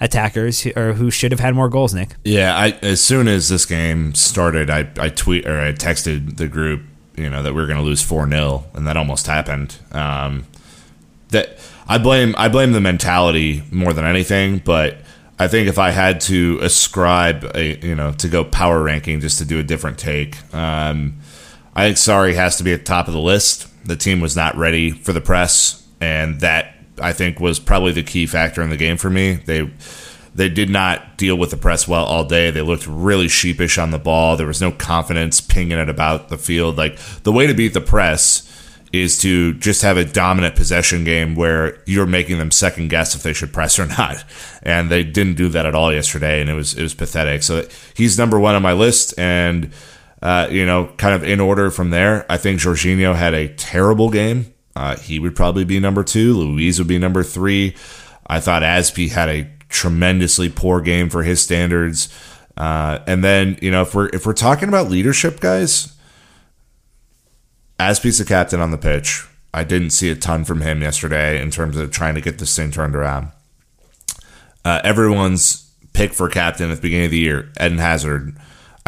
[0.00, 1.94] attackers who, or who should have had more goals.
[1.94, 2.14] Nick.
[2.24, 6.48] Yeah, I, as soon as this game started, I, I tweet or I texted the
[6.48, 6.82] group,
[7.16, 9.76] you know, that we were going to lose four 0 and that almost happened.
[9.92, 10.46] Um,
[11.30, 14.98] that I blame I blame the mentality more than anything, but
[15.38, 19.38] I think if I had to ascribe a you know to go power ranking just
[19.38, 21.18] to do a different take, um,
[21.74, 23.66] I think Sarri has to be at the top of the list.
[23.86, 28.02] The team was not ready for the press, and that I think was probably the
[28.02, 29.34] key factor in the game for me.
[29.34, 29.70] They
[30.34, 32.50] they did not deal with the press well all day.
[32.50, 34.36] They looked really sheepish on the ball.
[34.36, 36.76] There was no confidence pinging it about the field.
[36.76, 38.44] Like the way to beat the press
[38.92, 43.22] is to just have a dominant possession game where you're making them second guess if
[43.22, 44.24] they should press or not.
[44.62, 47.42] And they didn't do that at all yesterday, and it was it was pathetic.
[47.42, 49.72] So he's number one on my list, and
[50.22, 54.10] uh, you know, kind of in order from there, I think Jorginho had a terrible
[54.10, 54.52] game.
[54.74, 56.34] Uh, he would probably be number two.
[56.34, 57.74] Luiz would be number three.
[58.26, 62.08] I thought Azpi had a tremendously poor game for his standards.
[62.56, 65.96] Uh, and then you know if we're if we're talking about leadership, guys,
[67.78, 69.26] Azpi's the captain on the pitch.
[69.54, 72.54] I didn't see a ton from him yesterday in terms of trying to get this
[72.54, 73.28] thing turned around.
[74.64, 78.36] Uh, everyone's pick for captain at the beginning of the year, Eden Hazard,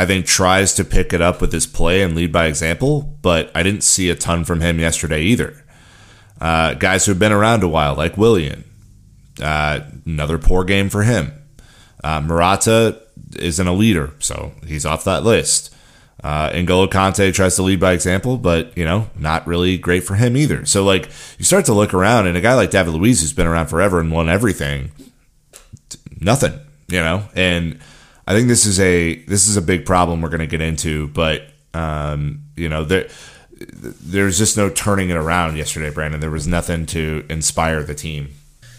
[0.01, 3.51] I think tries to pick it up with his play and lead by example, but
[3.55, 5.63] I didn't see a ton from him yesterday either.
[6.41, 8.65] Uh, guys who've been around a while, like Willian,
[9.43, 11.33] uh, another poor game for him.
[12.03, 12.99] Uh, Morata
[13.39, 15.70] isn't a leader, so he's off that list.
[16.23, 20.17] Uh, N'Golo Kante tries to lead by example, but you know, not really great for
[20.17, 20.67] him either.
[20.67, 23.47] So like, you start to look around, and a guy like David Luiz, who's been
[23.47, 24.91] around forever and won everything,
[26.21, 27.25] nothing, you know.
[27.35, 27.79] And
[28.27, 31.09] I think this is a this is a big problem we're going to get into,
[31.09, 31.43] but
[31.75, 33.09] um, you know, there
[33.59, 36.21] there's just no turning it around yesterday, Brandon.
[36.21, 38.35] There was nothing to inspire the team.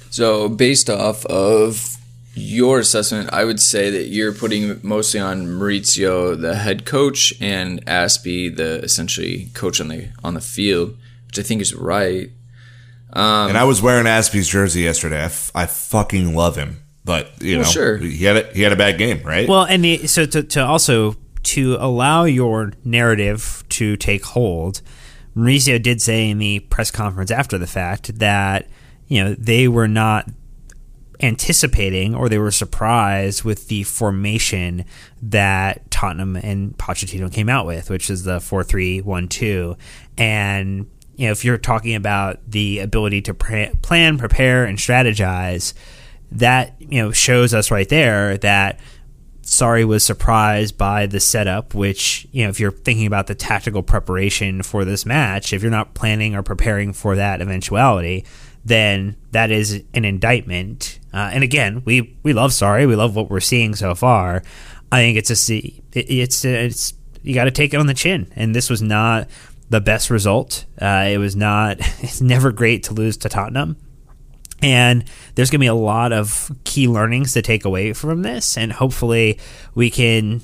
[0.09, 1.97] So based off of
[2.33, 7.85] your assessment, I would say that you're putting mostly on Maurizio, the head coach, and
[7.85, 12.29] Azpi, the essentially coach on the on the field, which I think is right.
[13.13, 15.19] Um, and I was wearing Azpi's jersey yesterday.
[15.19, 17.97] I, f- I fucking love him, but you well, know, sure.
[17.97, 19.49] he had a, he had a bad game, right?
[19.49, 24.81] Well, and the, so to, to also to allow your narrative to take hold,
[25.35, 28.67] Maurizio did say in the press conference after the fact that
[29.09, 30.29] you know they were not
[31.21, 34.85] anticipating or they were surprised with the formation
[35.21, 39.77] that Tottenham and Pochettino came out with, which is the 4 3 1 2.
[40.17, 45.73] And, you know, if you're talking about the ability to pre- plan, prepare, and strategize,
[46.31, 48.79] that, you know, shows us right there that
[49.43, 53.83] Sarri was surprised by the setup, which, you know, if you're thinking about the tactical
[53.83, 58.25] preparation for this match, if you're not planning or preparing for that eventuality,
[58.63, 60.99] then that is an indictment.
[61.13, 64.43] Uh, and again, we we love Sarri, we love what we're seeing so far.
[64.91, 66.93] I think it's a it, it's it's
[67.23, 69.29] you got to take it on the chin, and this was not
[69.69, 70.65] the best result.
[70.81, 71.79] Uh, it was not.
[72.03, 73.77] It's never great to lose to Tottenham.
[74.63, 78.57] And there's going to be a lot of key learnings to take away from this,
[78.57, 79.39] and hopefully
[79.73, 80.41] we can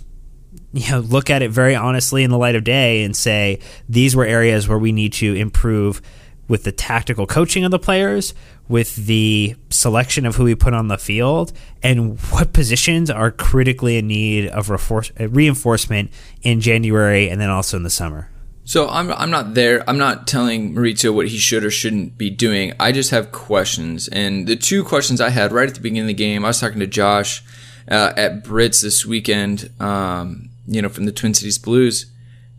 [0.74, 4.16] you know look at it very honestly in the light of day and say these
[4.16, 6.02] were areas where we need to improve
[6.48, 8.34] with the tactical coaching of the players,
[8.68, 11.52] with the selection of who we put on the field,
[11.84, 17.78] and what positions are critically in need of uh, reinforcement in January and then also
[17.78, 18.30] in the summer.
[18.68, 19.90] So I'm I'm not there.
[19.90, 22.74] I'm not telling Maurizio what he should or shouldn't be doing.
[22.78, 26.08] I just have questions, and the two questions I had right at the beginning of
[26.08, 27.42] the game, I was talking to Josh
[27.90, 32.08] uh, at Brits this weekend, um, you know, from the Twin Cities Blues,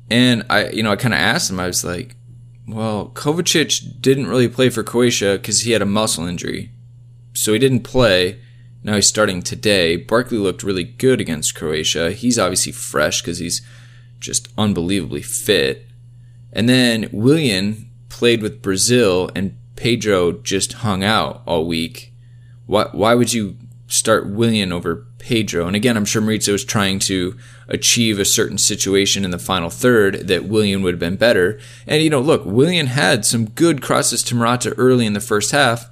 [0.08, 1.60] and I, you know, I kind of asked him.
[1.60, 2.16] I was like,
[2.68, 6.70] well, Kovacic didn't really play for Croatia because he had a muscle injury.
[7.32, 8.40] So he didn't play.
[8.82, 9.96] Now he's starting today.
[9.96, 12.12] Barkley looked really good against Croatia.
[12.12, 13.62] He's obviously fresh because he's
[14.20, 15.86] just unbelievably fit.
[16.52, 22.12] And then Willian played with Brazil and Pedro just hung out all week.
[22.66, 25.66] Why, why would you start Willian over Pedro?
[25.66, 27.36] And again, I'm sure Maurizio was trying to
[27.68, 31.60] achieve a certain situation in the final third that Willian would have been better.
[31.86, 35.50] And, you know, look, Willian had some good crosses to Morata early in the first
[35.50, 35.90] half.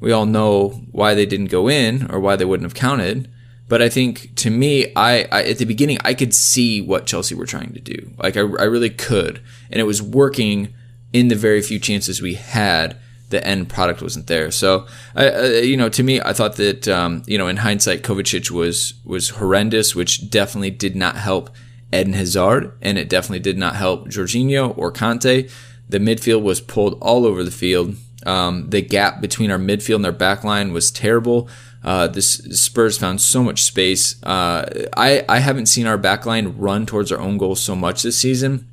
[0.00, 3.30] We all know why they didn't go in or why they wouldn't have counted.
[3.68, 7.34] But I think to me, I, I, at the beginning I could see what Chelsea
[7.34, 8.14] were trying to do.
[8.16, 10.72] Like I, I really could, and it was working
[11.12, 12.96] in the very few chances we had.
[13.30, 14.50] The end product wasn't there.
[14.50, 18.50] So, uh, you know, to me, I thought that um, you know, in hindsight, Kovacic
[18.50, 21.50] was was horrendous, which definitely did not help
[21.92, 25.50] Eden Hazard, and it definitely did not help Jorginho or Kanté.
[25.88, 27.96] The midfield was pulled all over the field.
[28.26, 31.48] Um, the gap between our midfield and our back line was terrible.
[31.82, 34.22] Uh, the Spurs found so much space.
[34.22, 38.18] Uh, I, I haven't seen our backline run towards our own goal so much this
[38.18, 38.67] season.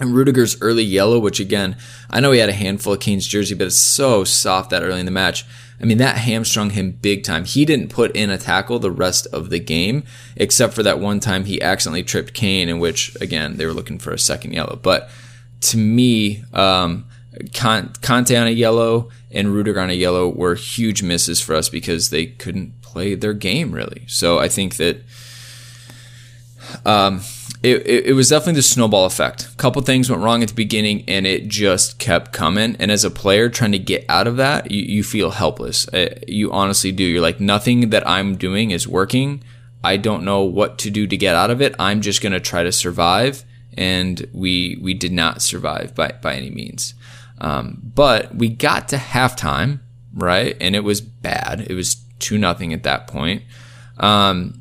[0.00, 1.76] And Rudiger's early yellow, which again,
[2.08, 5.00] I know he had a handful of Kane's jersey, but it's so soft that early
[5.00, 5.44] in the match.
[5.80, 7.44] I mean, that hamstrung him big time.
[7.44, 10.04] He didn't put in a tackle the rest of the game,
[10.36, 13.98] except for that one time he accidentally tripped Kane, in which, again, they were looking
[13.98, 14.78] for a second yellow.
[14.80, 15.08] But
[15.62, 17.06] to me, um,
[17.52, 22.10] Kanté on a yellow and Rudiger on a yellow were huge misses for us because
[22.10, 24.04] they couldn't play their game really.
[24.06, 25.02] So I think that
[26.84, 27.20] um,
[27.62, 29.48] it, it, it, was definitely the snowball effect.
[29.52, 32.76] A couple things went wrong at the beginning and it just kept coming.
[32.78, 35.88] And as a player trying to get out of that, you, you feel helpless.
[35.88, 37.02] Uh, you honestly do.
[37.02, 39.42] You're like, nothing that I'm doing is working.
[39.82, 41.74] I don't know what to do to get out of it.
[41.78, 43.44] I'm just going to try to survive.
[43.76, 46.94] And we, we did not survive by, by any means.
[47.40, 49.80] Um, but we got to halftime,
[50.12, 50.56] right?
[50.60, 51.66] And it was bad.
[51.68, 53.42] It was two nothing at that point.
[53.98, 54.57] Um,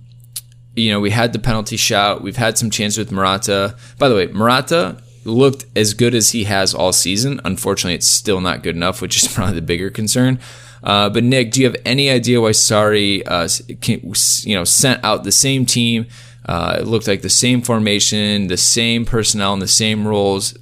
[0.78, 2.22] you know, we had the penalty shout.
[2.22, 3.76] We've had some chances with Morata.
[3.98, 7.42] By the way, Morata looked as good as he has all season.
[7.44, 10.40] Unfortunately, it's still not good enough, which is probably the bigger concern.
[10.84, 13.50] Uh, but Nick, do you have any idea why Sarri, uh,
[14.48, 16.06] you know, sent out the same team?
[16.46, 20.56] Uh, it looked like the same formation, the same personnel, and the same roles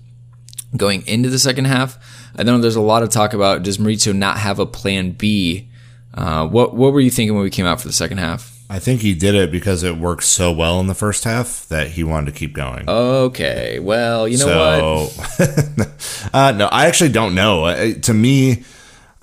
[0.78, 2.00] going into the second half.
[2.38, 5.70] I know there's a lot of talk about does Maurizio not have a plan B?
[6.14, 8.55] Uh, what what were you thinking when we came out for the second half?
[8.70, 11.92] I think he did it because it worked so well in the first half that
[11.92, 12.90] he wanted to keep going.
[12.90, 15.06] Okay, well, you know so,
[15.38, 16.30] what?
[16.34, 17.66] uh, no, I actually don't know.
[17.66, 18.64] Uh, to me,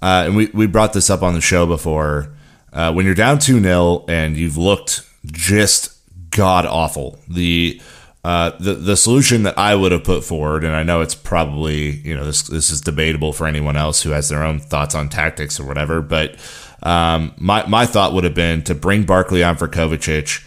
[0.00, 2.28] uh, and we we brought this up on the show before.
[2.72, 5.98] Uh, when you're down two 0 and you've looked just
[6.30, 7.80] god awful, the
[8.24, 11.90] uh, the the solution that I would have put forward, and I know it's probably
[11.90, 15.08] you know this this is debatable for anyone else who has their own thoughts on
[15.08, 16.36] tactics or whatever, but
[16.82, 20.44] um, my my thought would have been to bring Barkley on for Kovacic,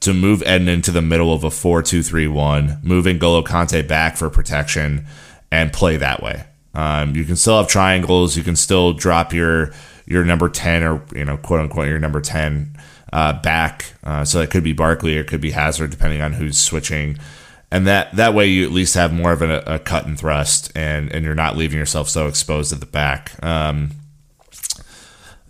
[0.00, 3.86] to move Eden into the middle of a four two three one, moving Golo Kanté
[3.86, 5.06] back for protection,
[5.50, 6.44] and play that way.
[6.74, 8.36] Um, you can still have triangles.
[8.36, 9.72] You can still drop your
[10.06, 12.76] your number ten or you know quote unquote your number ten
[13.12, 13.92] uh, back.
[14.04, 17.18] Uh, so it could be Barkley or it could be Hazard, depending on who's switching.
[17.70, 20.72] And that, that way you at least have more of a, a cut and thrust,
[20.74, 23.32] and, and you're not leaving yourself so exposed at the back.
[23.44, 23.90] Um,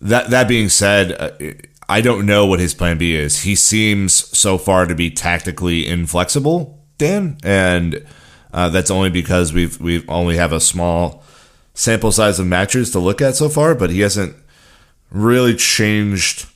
[0.01, 1.31] that that being said, uh,
[1.89, 3.43] I don't know what his plan B is.
[3.43, 8.07] He seems so far to be tactically inflexible, Dan, and
[8.53, 11.23] uh, that's only because we've we've only have a small
[11.75, 13.75] sample size of matches to look at so far.
[13.75, 14.37] But he hasn't
[15.11, 16.47] really changed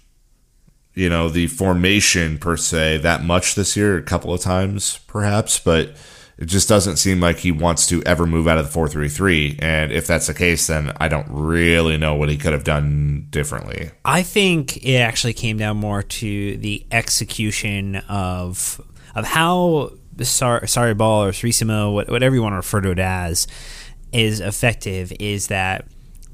[0.95, 5.59] you know, the formation per se that much this year, a couple of times perhaps,
[5.59, 5.95] but
[6.43, 9.93] it just doesn't seem like he wants to ever move out of the 433 and
[9.93, 13.93] if that's the case then I don't really know what he could have done differently.
[14.05, 18.81] I think it actually came down more to the execution of
[19.15, 23.47] of how sorry, Sarri ball or Sarrisimo, whatever you want to refer to it as
[24.13, 25.87] is effective is that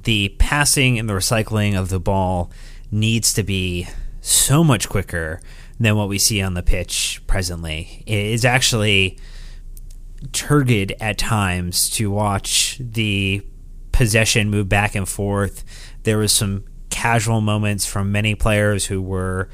[0.04, 2.50] the passing and the recycling of the ball
[2.90, 3.86] needs to be
[4.22, 5.42] so much quicker
[5.78, 8.02] than what we see on the pitch presently.
[8.06, 9.18] It is actually
[10.32, 13.42] turgid at times to watch the
[13.92, 15.64] possession move back and forth.
[16.02, 19.48] There was some casual moments from many players who were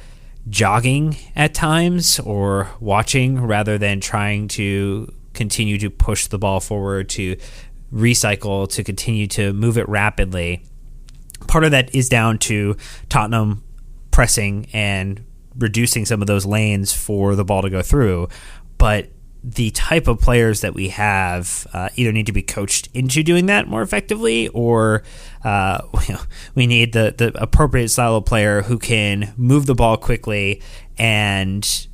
[0.48, 7.08] jogging at times or watching rather than trying to continue to push the ball forward
[7.08, 7.36] to
[7.92, 10.64] recycle to continue to move it rapidly.
[11.46, 12.76] Part of that is down to
[13.08, 13.62] Tottenham
[14.10, 15.24] pressing and
[15.56, 18.28] reducing some of those lanes for the ball to go through.
[18.78, 19.10] But
[19.46, 23.44] the type of players that we have uh, either need to be coached into doing
[23.46, 25.02] that more effectively, or
[25.44, 25.82] uh,
[26.54, 30.62] we need the, the appropriate style of player who can move the ball quickly
[30.96, 31.86] and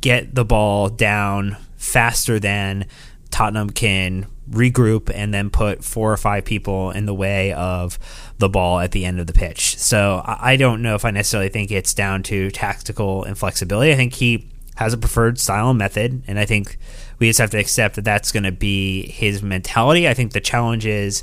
[0.00, 2.86] get the ball down faster than
[3.30, 7.98] Tottenham can regroup and then put four or five people in the way of
[8.38, 9.76] the ball at the end of the pitch.
[9.78, 13.92] So I don't know if I necessarily think it's down to tactical inflexibility.
[13.92, 16.78] I think he has a preferred style and method, and I think
[17.18, 20.08] we just have to accept that that's going to be his mentality.
[20.08, 21.22] I think the challenge is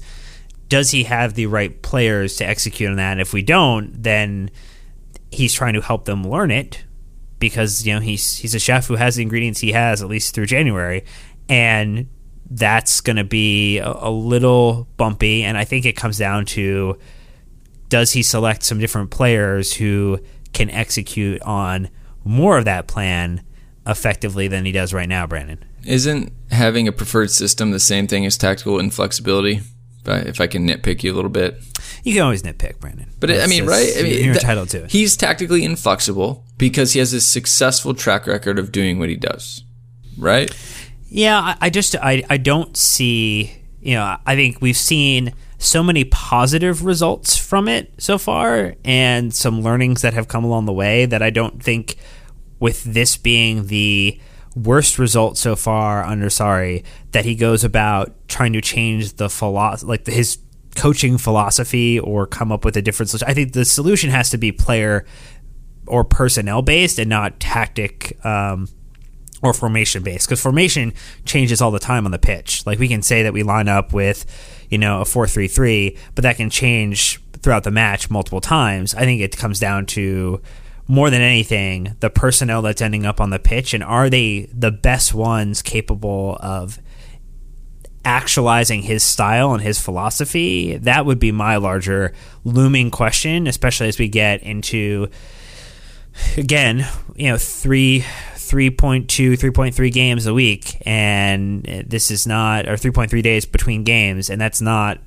[0.69, 3.11] does he have the right players to execute on that?
[3.11, 4.49] And if we don't, then
[5.29, 6.85] he's trying to help them learn it
[7.39, 10.33] because you know he's he's a chef who has the ingredients he has at least
[10.33, 11.03] through January,
[11.49, 12.07] and
[12.49, 15.43] that's going to be a, a little bumpy.
[15.43, 16.97] And I think it comes down to
[17.89, 20.19] does he select some different players who
[20.53, 21.89] can execute on
[22.23, 23.43] more of that plan
[23.87, 25.63] effectively than he does right now, Brandon?
[25.85, 29.61] Isn't having a preferred system the same thing as tactical inflexibility?
[30.03, 31.61] If I, can nitpick you a little bit,
[32.03, 33.11] You can always nitpick, Brandon.
[33.19, 33.87] but it, I mean, right?
[33.99, 34.91] I mean, you're entitled to it.
[34.91, 39.63] He's tactically inflexible because he has a successful track record of doing what he does,
[40.17, 40.51] right?
[41.07, 45.83] Yeah, I, I just I, I don't see you know I think we've seen so
[45.83, 50.73] many positive results from it so far and some learnings that have come along the
[50.73, 51.97] way that I don't think
[52.59, 54.19] with this being the
[54.55, 59.87] worst result so far under Sarri that he goes about trying to change the philosophy
[59.87, 60.39] like his
[60.75, 63.29] coaching philosophy or come up with a different solution.
[63.29, 65.05] I think the solution has to be player
[65.85, 68.67] or personnel based and not tactic um,
[69.41, 70.93] or formation based because formation
[71.25, 72.65] changes all the time on the pitch.
[72.65, 74.25] Like we can say that we line up with,
[74.69, 78.93] you know, a four three three, but that can change throughout the match multiple times.
[78.93, 80.41] I think it comes down to
[80.87, 84.71] more than anything the personnel that's ending up on the pitch and are they the
[84.71, 86.79] best ones capable of
[88.03, 92.11] actualizing his style and his philosophy that would be my larger
[92.43, 95.07] looming question especially as we get into
[96.37, 96.85] again,
[97.15, 98.05] you know, three,
[98.49, 104.41] 3.2, 3.3 games a week, and this is not, or 3.3 days between games, and
[104.41, 104.99] that's not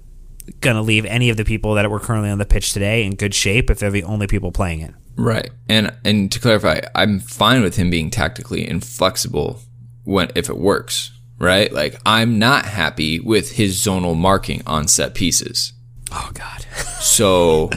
[0.60, 3.14] going to leave any of the people that were currently on the pitch today in
[3.14, 4.94] good shape if they're the only people playing it.
[5.16, 5.50] Right.
[5.68, 9.60] And and to clarify, I'm fine with him being tactically inflexible
[10.04, 11.72] when if it works, right?
[11.72, 15.72] Like I'm not happy with his zonal marking on set pieces.
[16.12, 16.66] Oh, God.
[17.04, 17.68] So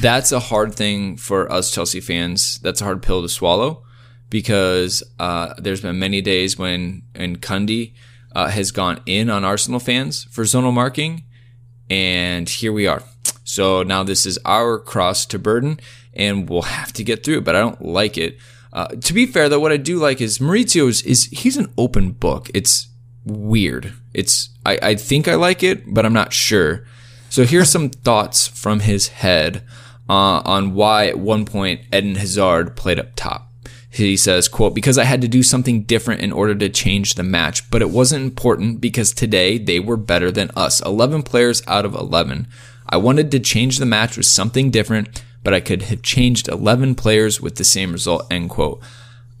[0.00, 2.58] that's a hard thing for us Chelsea fans.
[2.58, 3.84] That's a hard pill to swallow
[4.30, 7.94] because uh, there's been many days when and Cundy
[8.32, 11.24] uh, has gone in on Arsenal fans for zonal marking,
[11.88, 13.02] and here we are.
[13.44, 15.80] So now this is our cross to burden,
[16.12, 17.44] and we'll have to get through it.
[17.44, 18.38] But I don't like it.
[18.72, 21.72] Uh, to be fair, though, what I do like is Maurizio is, is he's an
[21.78, 22.50] open book.
[22.52, 22.88] It's
[23.24, 23.94] weird.
[24.12, 26.84] It's I, I think I like it, but I'm not sure.
[27.30, 29.62] So here's some thoughts from his head
[30.08, 33.47] uh, on why at one point Eden Hazard played up top.
[34.06, 37.22] He says, quote, because I had to do something different in order to change the
[37.22, 40.80] match, but it wasn't important because today they were better than us.
[40.80, 42.46] 11 players out of 11.
[42.88, 46.94] I wanted to change the match with something different, but I could have changed 11
[46.94, 48.80] players with the same result, end quote.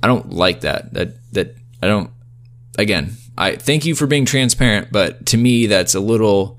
[0.02, 0.92] I don't like that.
[0.92, 2.10] That, that, I don't,
[2.78, 6.58] again, I thank you for being transparent, but to me, that's a little,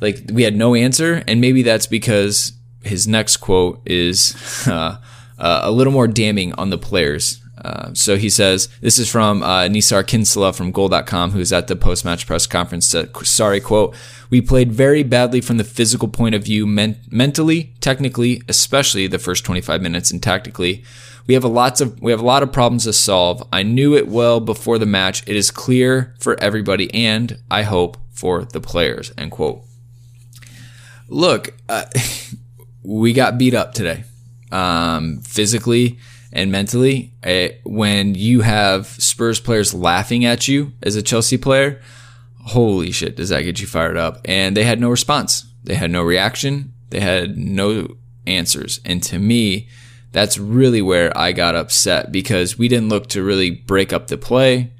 [0.00, 4.98] like we had no answer, and maybe that's because his next quote is uh,
[5.38, 7.40] uh, a little more damning on the players.
[7.56, 11.76] Uh, so he says, this is from uh, Nizaar Kinsella from Goal.com, who's at the
[11.76, 12.86] post match press conference.
[12.86, 13.94] Said, Sarri, quote,
[14.28, 19.18] we played very badly from the physical point of view, men- mentally, technically, especially the
[19.18, 20.84] first 25 minutes, and tactically.
[21.26, 23.42] We have a lots of we have a lot of problems to solve.
[23.50, 25.22] I knew it well before the match.
[25.26, 29.10] It is clear for everybody, and I hope for the players.
[29.16, 29.62] End quote
[31.08, 31.84] look, uh,
[32.82, 34.04] we got beat up today,
[34.54, 35.98] um, physically
[36.32, 37.12] and mentally.
[37.22, 41.82] Uh, when you have Spurs players laughing at you as a Chelsea player,
[42.46, 44.20] holy shit, does that get you fired up?
[44.24, 45.46] And they had no response.
[45.64, 46.72] They had no reaction.
[46.90, 47.96] They had no
[48.26, 48.80] answers.
[48.84, 49.68] And to me,
[50.12, 54.16] that's really where I got upset because we didn't look to really break up the
[54.16, 54.72] play.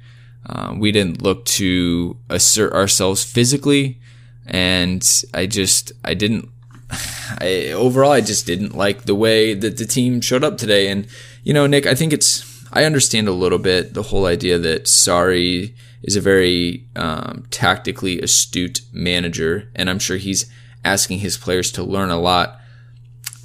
[0.45, 3.99] Uh, we didn't look to assert ourselves physically
[4.45, 6.49] and I just I didn't
[6.91, 10.87] I overall I just didn't like the way that the team showed up today.
[10.87, 11.07] And
[11.43, 14.85] you know Nick I think it's I understand a little bit the whole idea that
[14.85, 15.73] Sarri
[16.03, 20.51] is a very um, tactically astute manager and I'm sure he's
[20.83, 22.59] asking his players to learn a lot.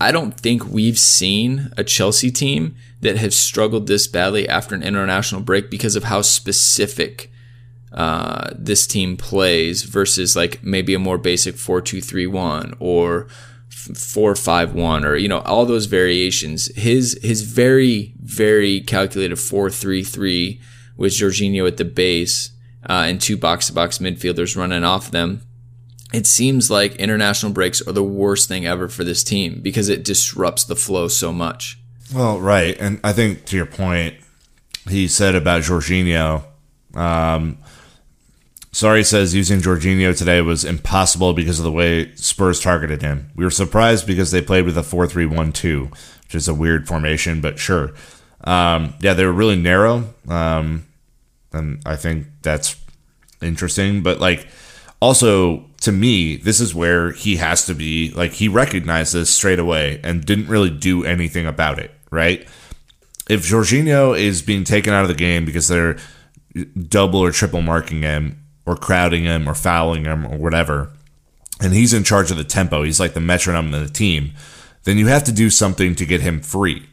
[0.01, 4.83] I don't think we've seen a Chelsea team that have struggled this badly after an
[4.83, 7.30] international break because of how specific
[7.93, 13.27] uh, this team plays versus like maybe a more basic 4-2-3-1 or
[13.71, 20.61] 4-5-1 or you know all those variations his his very very calculated 4-3-3
[20.97, 22.51] with Jorginho at the base
[22.89, 25.43] uh, and two box to box midfielders running off them
[26.13, 30.05] it seems like international breaks are the worst thing ever for this team because it
[30.05, 31.81] disrupts the flow so much
[32.13, 34.17] Well, right, and I think to your point,
[34.89, 36.45] he said about Jorginho.
[36.95, 37.59] Um,
[38.73, 43.31] Sarri says using Jorginho today was impossible because of the way Spurs targeted him.
[43.35, 46.55] We were surprised because they played with a 4 3 1 2, which is a
[46.55, 47.93] weird formation, but sure.
[48.45, 50.87] Um, yeah, they were really narrow, um,
[51.53, 52.77] and I think that's
[53.43, 54.03] interesting.
[54.03, 54.47] But like,
[55.01, 59.59] also to me, this is where he has to be like he recognized this straight
[59.59, 61.91] away and didn't really do anything about it.
[62.13, 62.47] Right?
[63.29, 65.97] If Jorginho is being taken out of the game because they're
[66.89, 68.40] double or triple marking him
[68.71, 70.93] or crowding him or fouling him or whatever,
[71.61, 74.33] and he's in charge of the tempo, he's like the metronome of the team,
[74.85, 76.87] then you have to do something to get him free.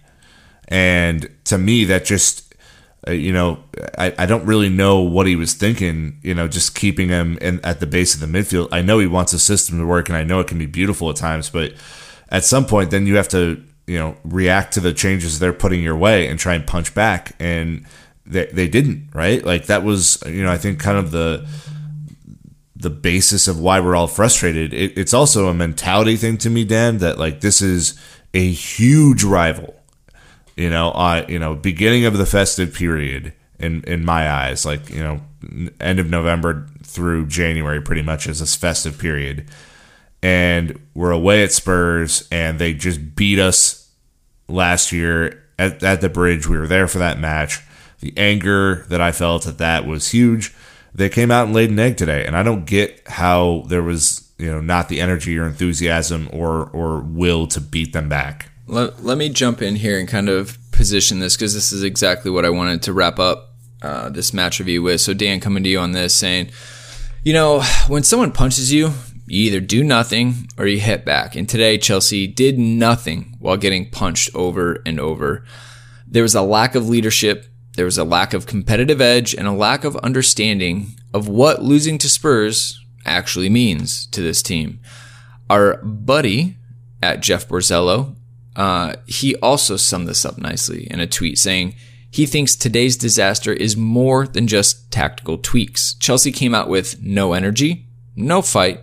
[0.67, 2.53] And to me, that just,
[3.07, 3.63] uh, you know,
[3.97, 7.63] I, I don't really know what he was thinking, you know, just keeping him in,
[7.63, 8.67] at the base of the midfield.
[8.71, 11.09] I know he wants a system to work, and I know it can be beautiful
[11.09, 11.73] at times, but
[12.29, 15.81] at some point, then you have to, you know, react to the changes they're putting
[15.81, 17.33] your way and try and punch back.
[17.39, 17.85] And
[18.27, 19.43] they, they didn't, right?
[19.43, 21.47] Like that was, you know, I think kind of the,
[22.75, 24.73] the basis of why we're all frustrated.
[24.73, 27.99] It, it's also a mentality thing to me, Dan, that like this is
[28.33, 29.75] a huge rival.
[30.55, 34.89] You know, uh, you know, beginning of the festive period in in my eyes, like
[34.89, 35.21] you know,
[35.79, 39.49] end of November through January, pretty much is this festive period,
[40.23, 43.91] and we're away at Spurs, and they just beat us
[44.47, 46.47] last year at, at the bridge.
[46.47, 47.61] We were there for that match.
[47.99, 50.53] The anger that I felt at that was huge
[50.97, 54.29] they came out and laid an egg today, and I don't get how there was
[54.37, 58.49] you know not the energy or enthusiasm or or will to beat them back.
[58.65, 62.29] Let, let me jump in here and kind of position this because this is exactly
[62.29, 64.99] what I wanted to wrap up uh, this match review with.
[64.99, 66.49] So Dan, coming to you on this, saying,
[67.23, 68.91] you know, when someone punches you,
[69.27, 71.35] you either do nothing or you hit back.
[71.35, 75.45] And today, Chelsea did nothing while getting punched over and over.
[76.07, 77.45] There was a lack of leadership
[77.77, 81.99] there was a lack of competitive edge and a lack of understanding of what losing
[81.99, 84.79] to Spurs actually means to this team.
[85.47, 86.57] Our buddy
[87.03, 88.15] at Jeff Borzello,
[88.55, 91.75] uh, he also summed this up nicely in a tweet saying
[92.09, 95.93] he thinks today's disaster is more than just tactical tweaks.
[95.99, 98.79] Chelsea came out with no energy, no fight.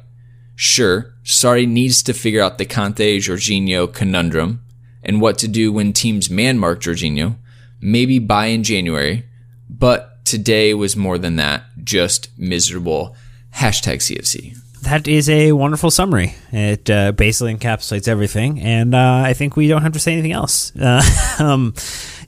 [0.54, 4.62] Sure, Sarri needs to figure out the Kanté Jorginho conundrum
[5.02, 7.38] and what to do when teams man mark Jorginho
[7.84, 9.24] maybe buy in January,
[9.68, 13.14] but today was more than that, just miserable.
[13.54, 14.56] Hashtag CFC.
[14.82, 16.34] That is a wonderful summary.
[16.50, 20.32] It uh, basically encapsulates everything, and uh, I think we don't have to say anything
[20.32, 20.74] else.
[20.76, 21.02] Uh,
[21.38, 21.74] um,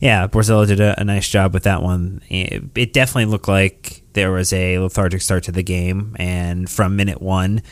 [0.00, 2.22] yeah, Borzello did a, a, nice job with that one.
[2.28, 6.96] It, it definitely looked like there was a lethargic start to the game, and from
[6.96, 7.62] minute one,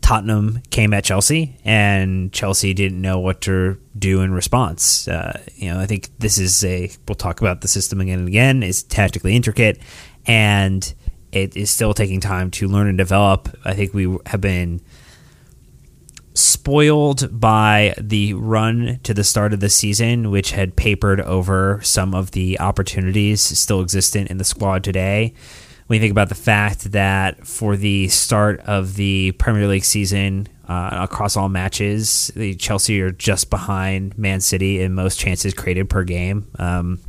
[0.00, 5.06] Tottenham came at Chelsea, and Chelsea didn't know what to do in response.
[5.06, 6.90] Uh, you know, I think this is a.
[7.06, 8.62] We'll talk about the system again and again.
[8.62, 9.80] It's tactically intricate,
[10.26, 10.92] and
[11.32, 13.56] it is still taking time to learn and develop.
[13.64, 14.80] I think we have been
[16.34, 22.14] spoiled by the run to the start of the season, which had papered over some
[22.14, 25.34] of the opportunities still existent in the squad today
[25.90, 30.46] when you think about the fact that for the start of the Premier League season,
[30.68, 35.90] uh, across all matches, the Chelsea are just behind Man City in most chances created
[35.90, 36.46] per game.
[36.60, 37.00] Um,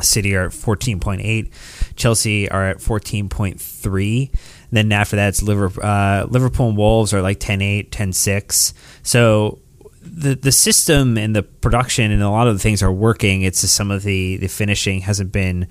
[0.00, 1.50] City are at 14.8,
[1.96, 4.30] Chelsea are at 14.3.
[4.70, 8.72] Then after that, it's Liverpool, uh, Liverpool and Wolves are like 10-8, 10-6.
[9.02, 9.58] So
[10.00, 13.42] the the system and the production and a lot of the things are working.
[13.42, 15.68] It's just some of the the finishing hasn't been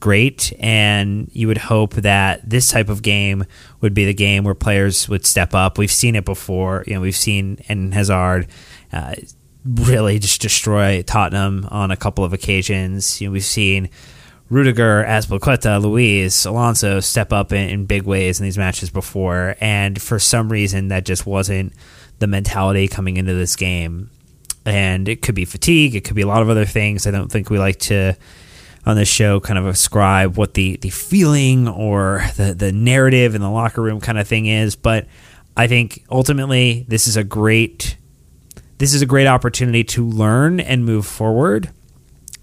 [0.00, 0.52] great.
[0.58, 3.44] And you would hope that this type of game
[3.80, 5.78] would be the game where players would step up.
[5.78, 6.84] We've seen it before.
[6.86, 8.48] You know, we've seen Eden Hazard
[8.92, 9.14] uh,
[9.64, 13.20] really just destroy Tottenham on a couple of occasions.
[13.20, 13.90] You know, we've seen
[14.48, 19.56] Rudiger, Azpilicueta, Luiz, Alonso step up in, in big ways in these matches before.
[19.60, 21.72] And for some reason, that just wasn't
[22.20, 24.10] the mentality coming into this game.
[24.64, 25.94] And it could be fatigue.
[25.94, 27.06] It could be a lot of other things.
[27.06, 28.16] I don't think we like to
[28.86, 33.40] on this show kind of ascribe what the, the feeling or the, the narrative in
[33.40, 34.76] the locker room kind of thing is.
[34.76, 35.06] But
[35.56, 37.96] I think ultimately this is a great
[38.78, 41.70] this is a great opportunity to learn and move forward.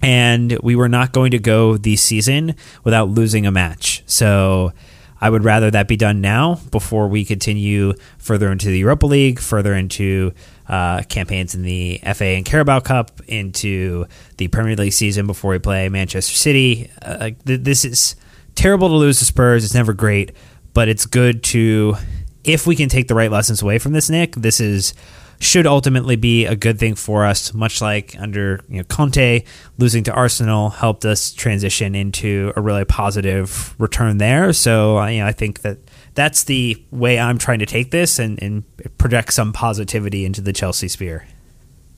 [0.02, 4.02] And we were not going to go the season without losing a match.
[4.08, 4.74] So
[5.22, 9.40] I would rather that be done now before we continue further into the Europa League,
[9.40, 10.34] further into
[10.68, 14.06] uh, campaigns in the FA and Carabao Cup into
[14.38, 16.90] the Premier League season before we play Manchester City.
[17.02, 18.16] Uh, th- this is
[18.56, 19.64] terrible to lose to Spurs.
[19.66, 20.32] It's never great,
[20.74, 21.96] but it's good to,
[22.44, 24.94] if we can take the right lessons away from this, Nick, this is
[25.40, 29.44] should ultimately be a good thing for us, much like under you know, Conte
[29.78, 34.54] losing to Arsenal helped us transition into a really positive return there.
[34.54, 35.80] So uh, you know, I think that
[36.16, 38.64] that's the way I'm trying to take this and, and
[38.98, 41.28] project some positivity into the Chelsea sphere.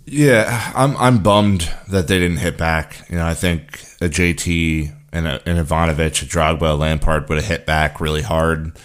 [0.06, 3.10] Yeah, I'm I'm bummed that they didn't hit back.
[3.10, 7.48] You know, I think a JT and a, Ivanovic, a Drogba, a Lampard would have
[7.48, 8.78] hit back really hard.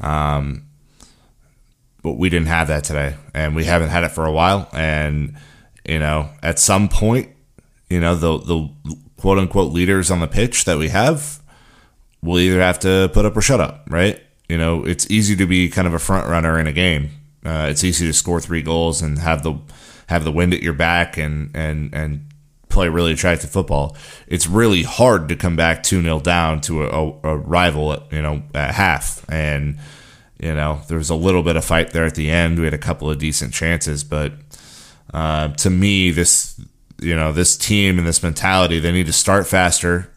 [0.00, 0.64] Um,
[2.02, 4.68] but we didn't have that today, and we haven't had it for a while.
[4.72, 5.36] And
[5.88, 7.30] you know, at some point,
[7.88, 11.40] you know, the the quote unquote leaders on the pitch that we have
[12.22, 14.20] will either have to put up or shut up, right?
[14.48, 17.10] You know, it's easy to be kind of a front runner in a game.
[17.44, 19.58] Uh, it's easy to score three goals and have the
[20.08, 22.28] have the wind at your back and and and
[22.68, 23.96] play really attractive football.
[24.26, 28.20] It's really hard to come back two 0 down to a, a, rival, at, you
[28.20, 29.24] know, at half.
[29.30, 29.78] And
[30.38, 32.58] you know, there was a little bit of fight there at the end.
[32.58, 34.32] We had a couple of decent chances, but
[35.14, 36.60] uh, to me, this
[37.00, 40.12] you know this team and this mentality, they need to start faster,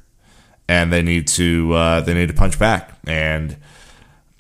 [0.68, 3.56] and they need to uh, they need to punch back and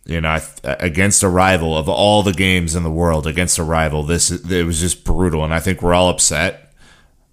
[0.10, 4.02] you know, against a rival of all the games in the world, against a rival,
[4.02, 6.74] this it was just brutal, and I think we're all upset.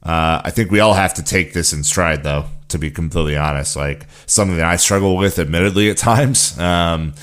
[0.03, 2.45] Uh, I think we all have to take this in stride, though.
[2.68, 6.59] To be completely honest, like something that I struggle with, admittedly, at times.
[6.59, 7.14] Um,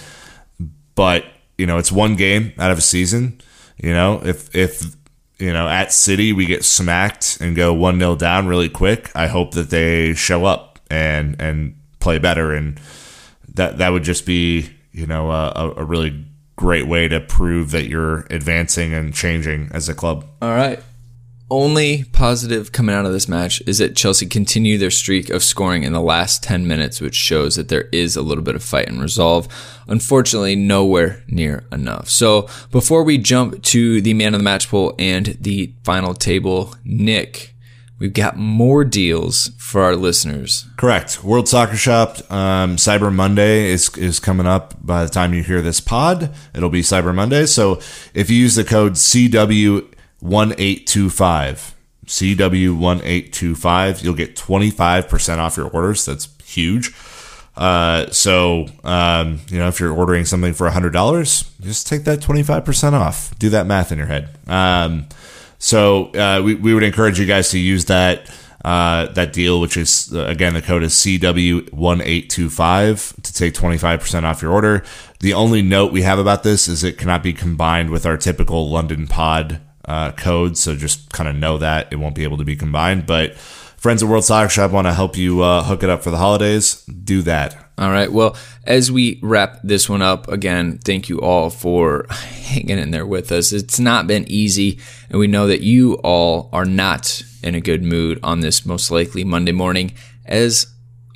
[0.95, 1.26] but
[1.60, 3.39] you know, it's one game out of a season.
[3.78, 4.95] You know, if if
[5.38, 9.28] you know at City we get smacked and go one 0 down really quick, I
[9.28, 12.80] hope that they show up and and play better, and
[13.54, 16.25] that that would just be you know, uh, a, a really
[16.55, 20.25] great way to prove that you're advancing and changing as a club.
[20.41, 20.79] All right.
[21.51, 25.83] Only positive coming out of this match is that Chelsea continue their streak of scoring
[25.83, 28.87] in the last 10 minutes, which shows that there is a little bit of fight
[28.87, 29.47] and resolve.
[29.87, 32.09] Unfortunately, nowhere near enough.
[32.09, 36.73] So before we jump to the man of the match poll and the final table,
[36.85, 37.53] Nick,
[38.04, 40.66] We've got more deals for our listeners.
[40.76, 41.24] Correct.
[41.24, 44.76] World Soccer Shop um, Cyber Monday is is coming up.
[44.86, 47.45] By the time you hear this pod, it'll be Cyber Monday.
[47.45, 47.80] So
[48.14, 49.89] if you use the code CW
[50.20, 51.76] one eight two five
[52.06, 56.04] CW one eight two five, you'll get twenty five percent off your orders.
[56.04, 56.93] That's huge.
[57.56, 62.22] Uh, so um, you know if you're ordering something for hundred dollars, just take that
[62.22, 63.34] twenty five percent off.
[63.39, 64.28] Do that math in your head.
[64.45, 65.08] Um,
[65.64, 68.30] so uh, we, we would encourage you guys to use that
[68.66, 74.41] uh, that deal, which is uh, again the code is CW1825 to take 25% off
[74.41, 74.84] your order.
[75.22, 78.70] The only note we have about this is it cannot be combined with our typical
[78.70, 82.43] London Pod uh, code, so just kind of know that it won't be able to
[82.43, 83.05] be combined.
[83.05, 83.38] But
[83.84, 86.17] friends at World Soccer Shop want to help you uh, hook it up for the
[86.17, 86.86] holidays.
[86.86, 87.69] Do that.
[87.77, 88.09] All right.
[88.09, 93.05] Well, as we wrap this one up, again, thank you all for hanging in there
[93.05, 93.51] with us.
[93.51, 94.79] It's not been easy,
[95.09, 98.89] and we know that you all are not in a good mood on this most
[98.89, 99.91] likely Monday morning,
[100.25, 100.65] as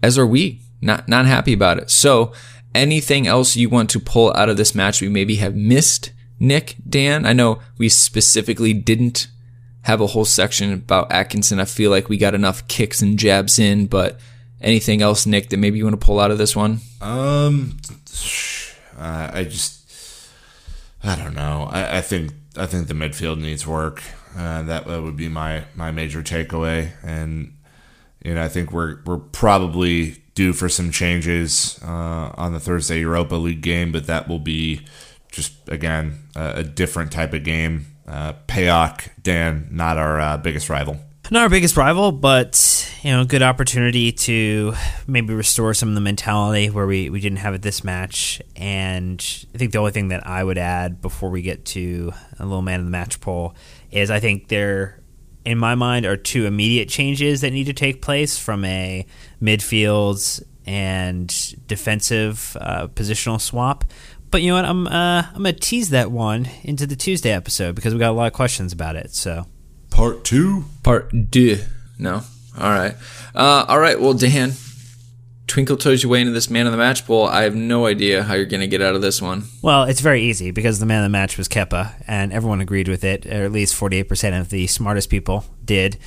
[0.03, 0.61] as are we.
[0.81, 1.89] Not not happy about it.
[1.89, 2.33] So,
[2.75, 6.75] anything else you want to pull out of this match we maybe have missed, Nick,
[6.87, 7.25] Dan?
[7.25, 9.29] I know we specifically didn't
[9.83, 11.59] have a whole section about Atkinson.
[11.59, 14.19] I feel like we got enough kicks and jabs in, but
[14.59, 16.79] Anything else, Nick, that maybe you want to pull out of this one?
[16.99, 17.77] Um,
[18.97, 20.31] I just,
[21.03, 21.69] I don't know.
[21.71, 24.01] I, I, think I think the midfield needs work.
[24.35, 27.55] Uh, that, that would be my my major takeaway, and
[28.23, 32.99] you know I think we're we're probably due for some changes uh, on the Thursday
[32.99, 34.85] Europa League game, but that will be
[35.31, 37.87] just again a, a different type of game.
[38.07, 40.97] Uh, PAOK, Dan, not our uh, biggest rival
[41.31, 44.73] not our biggest rival, but you know, a good opportunity to
[45.07, 48.41] maybe restore some of the mentality where we, we didn't have it this match.
[48.55, 49.19] And
[49.53, 52.61] I think the only thing that I would add before we get to a little
[52.61, 53.55] man of the match poll
[53.91, 55.01] is I think there,
[55.43, 59.05] in my mind, are two immediate changes that need to take place from a
[59.41, 63.85] midfield and defensive uh, positional swap.
[64.29, 64.65] But you know what?
[64.65, 68.13] I'm uh, I'm gonna tease that one into the Tuesday episode because we got a
[68.13, 69.13] lot of questions about it.
[69.13, 69.45] So
[69.89, 70.65] Part two?
[70.83, 71.59] Part two.
[71.97, 72.21] No.
[72.59, 72.95] All right.
[73.33, 73.99] Uh, all right.
[73.99, 74.53] Well, Dan,
[75.47, 77.25] Twinkle toes your way into this man of the match bowl.
[77.25, 79.45] I have no idea how you're going to get out of this one.
[79.61, 82.87] Well, it's very easy because the man of the match was Kepa, and everyone agreed
[82.87, 85.97] with it, or at least 48% of the smartest people did.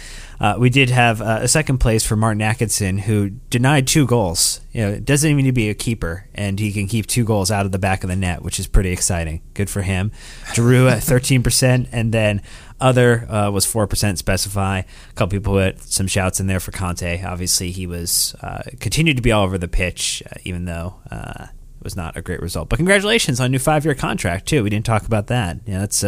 [0.41, 4.63] Uh, we did have uh, a second place for Martin Atkinson, who denied two goals.
[4.73, 7.25] You know, it doesn't even need to be a keeper, and he can keep two
[7.25, 9.43] goals out of the back of the net, which is pretty exciting.
[9.53, 10.13] Good for him.
[10.55, 12.41] Giroud at 13%, and then
[12.81, 14.79] other uh, was 4% specify.
[14.79, 17.23] A couple people put some shouts in there for Kanté.
[17.23, 21.49] Obviously, he was uh, continued to be all over the pitch, uh, even though uh,
[21.49, 22.71] it was not a great result.
[22.71, 24.65] But congratulations on a new five year contract, too.
[24.65, 25.69] We didn't talk about that.
[25.69, 26.03] Know, that's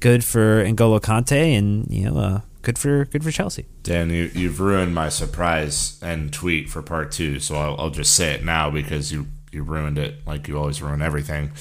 [0.00, 3.66] good for N'Golo Kanté and, you know, uh, good for good for Chelsea.
[3.82, 8.14] Dan, you, you've ruined my surprise and tweet for part two, so I'll, I'll just
[8.14, 11.52] say it now because you you ruined it like you always ruin everything.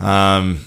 [0.00, 0.64] Um,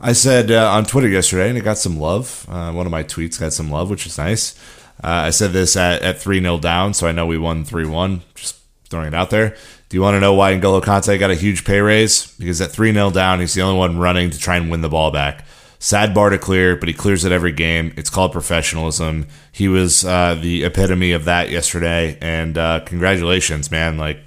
[0.00, 2.46] I said uh, on Twitter yesterday, and it got some love.
[2.48, 4.58] Uh, one of my tweets got some love, which is nice.
[5.02, 7.86] Uh, I said this at, at 3 0 down, so I know we won 3
[7.86, 8.22] 1.
[8.34, 8.56] Just
[8.88, 9.56] throwing it out there.
[9.88, 12.26] Do you want to know why N'Golo Kanté got a huge pay raise?
[12.36, 14.88] Because at 3 0 down, he's the only one running to try and win the
[14.88, 15.44] ball back.
[15.80, 17.92] Sad bar to clear, but he clears it every game.
[17.96, 19.28] It's called professionalism.
[19.52, 23.96] He was uh, the epitome of that yesterday, and uh, congratulations, man!
[23.96, 24.18] Like,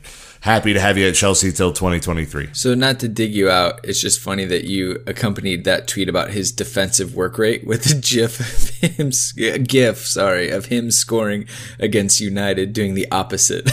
[0.41, 2.51] happy to have you at Chelsea till 2023.
[2.53, 6.31] So, not to dig you out, it's just funny that you accompanied that tweet about
[6.31, 9.11] his defensive work rate with a GIF of him,
[9.65, 11.47] GIF, sorry, of him scoring
[11.79, 13.69] against United, doing the opposite.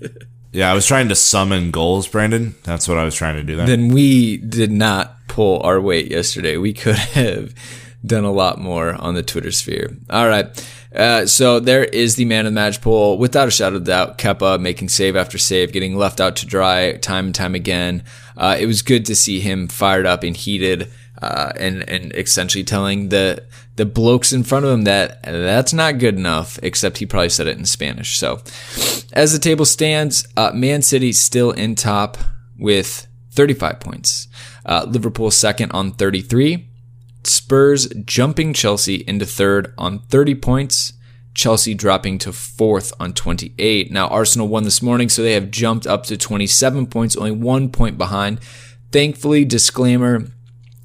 [0.52, 2.56] Yeah, I was trying to summon goals, Brandon.
[2.64, 3.56] That's what I was trying to do.
[3.56, 6.56] Then we did not pull our weight yesterday.
[6.56, 7.54] We could have
[8.04, 9.96] done a lot more on the Twitter sphere.
[10.08, 10.46] All right.
[10.94, 13.16] Uh, so there is the man of the match poll.
[13.16, 16.96] Without a shadow of doubt, Kepa making save after save, getting left out to dry
[16.96, 18.02] time and time again.
[18.36, 20.90] Uh, it was good to see him fired up and heated,
[21.22, 23.44] uh, and, and essentially telling the,
[23.80, 27.46] the blokes in front of him that that's not good enough, except he probably said
[27.46, 28.18] it in Spanish.
[28.18, 28.42] So
[29.14, 32.18] as the table stands, uh, Man City still in top
[32.58, 34.28] with 35 points.
[34.66, 36.68] Uh, Liverpool second on 33.
[37.24, 40.92] Spurs jumping Chelsea into third on 30 points.
[41.32, 43.90] Chelsea dropping to fourth on 28.
[43.90, 47.70] Now, Arsenal won this morning, so they have jumped up to 27 points, only one
[47.70, 48.40] point behind.
[48.92, 50.26] Thankfully, disclaimer,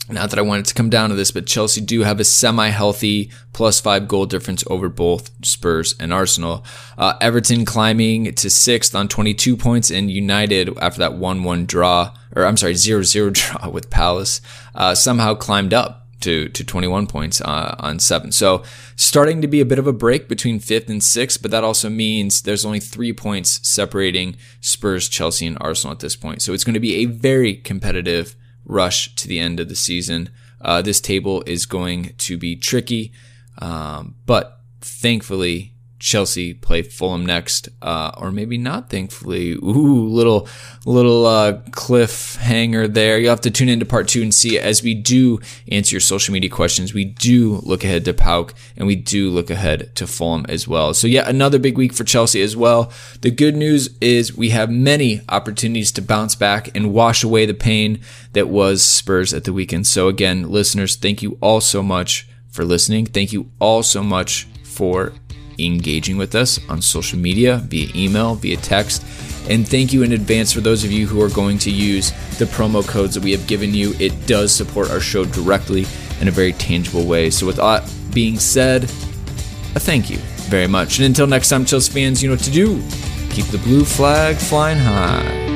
[0.10, 2.70] not that I wanted to come down to this, but Chelsea do have a semi
[2.70, 6.64] healthy plus five goal difference over both Spurs and Arsenal.
[6.98, 12.14] Uh, Everton climbing to sixth on 22 points, and United, after that 1 1 draw,
[12.36, 14.42] or I'm sorry, 0 0 draw with Palace,
[14.76, 18.32] uh, somehow climbed up to, to 21 points uh, on seven.
[18.32, 18.64] So
[18.96, 21.90] starting to be a bit of a break between fifth and sixth, but that also
[21.90, 26.42] means there's only three points separating Spurs, Chelsea, and Arsenal at this point.
[26.42, 28.36] So it's going to be a very competitive
[28.66, 30.30] rush to the end of the season.
[30.62, 33.12] Uh, this table is going to be tricky,
[33.60, 38.90] um, but thankfully Chelsea play Fulham next, uh, or maybe not.
[38.90, 40.48] Thankfully, ooh, little
[40.86, 43.18] little uh, cliffhanger there.
[43.18, 45.40] You'll have to tune into part two and see as we do
[45.72, 46.94] answer your social media questions.
[46.94, 50.94] We do look ahead to PAOK and we do look ahead to Fulham as well.
[50.94, 52.92] So yeah, another big week for Chelsea as well.
[53.22, 57.54] The good news is we have many opportunities to bounce back and wash away the
[57.54, 58.02] pain
[58.34, 59.88] that was Spurs at the weekend.
[59.88, 63.06] So again, listeners, thank you all so much for listening.
[63.06, 65.14] Thank you all so much for
[65.60, 69.04] engaging with us on social media, via email, via text.
[69.50, 72.46] And thank you in advance for those of you who are going to use the
[72.46, 73.94] promo codes that we have given you.
[74.00, 75.86] It does support our show directly
[76.20, 77.30] in a very tangible way.
[77.30, 80.18] So, with that being said, a thank you
[80.50, 80.98] very much.
[80.98, 82.82] And until next time, Chelsea fans, you know what to do.
[83.30, 85.55] Keep the blue flag flying high.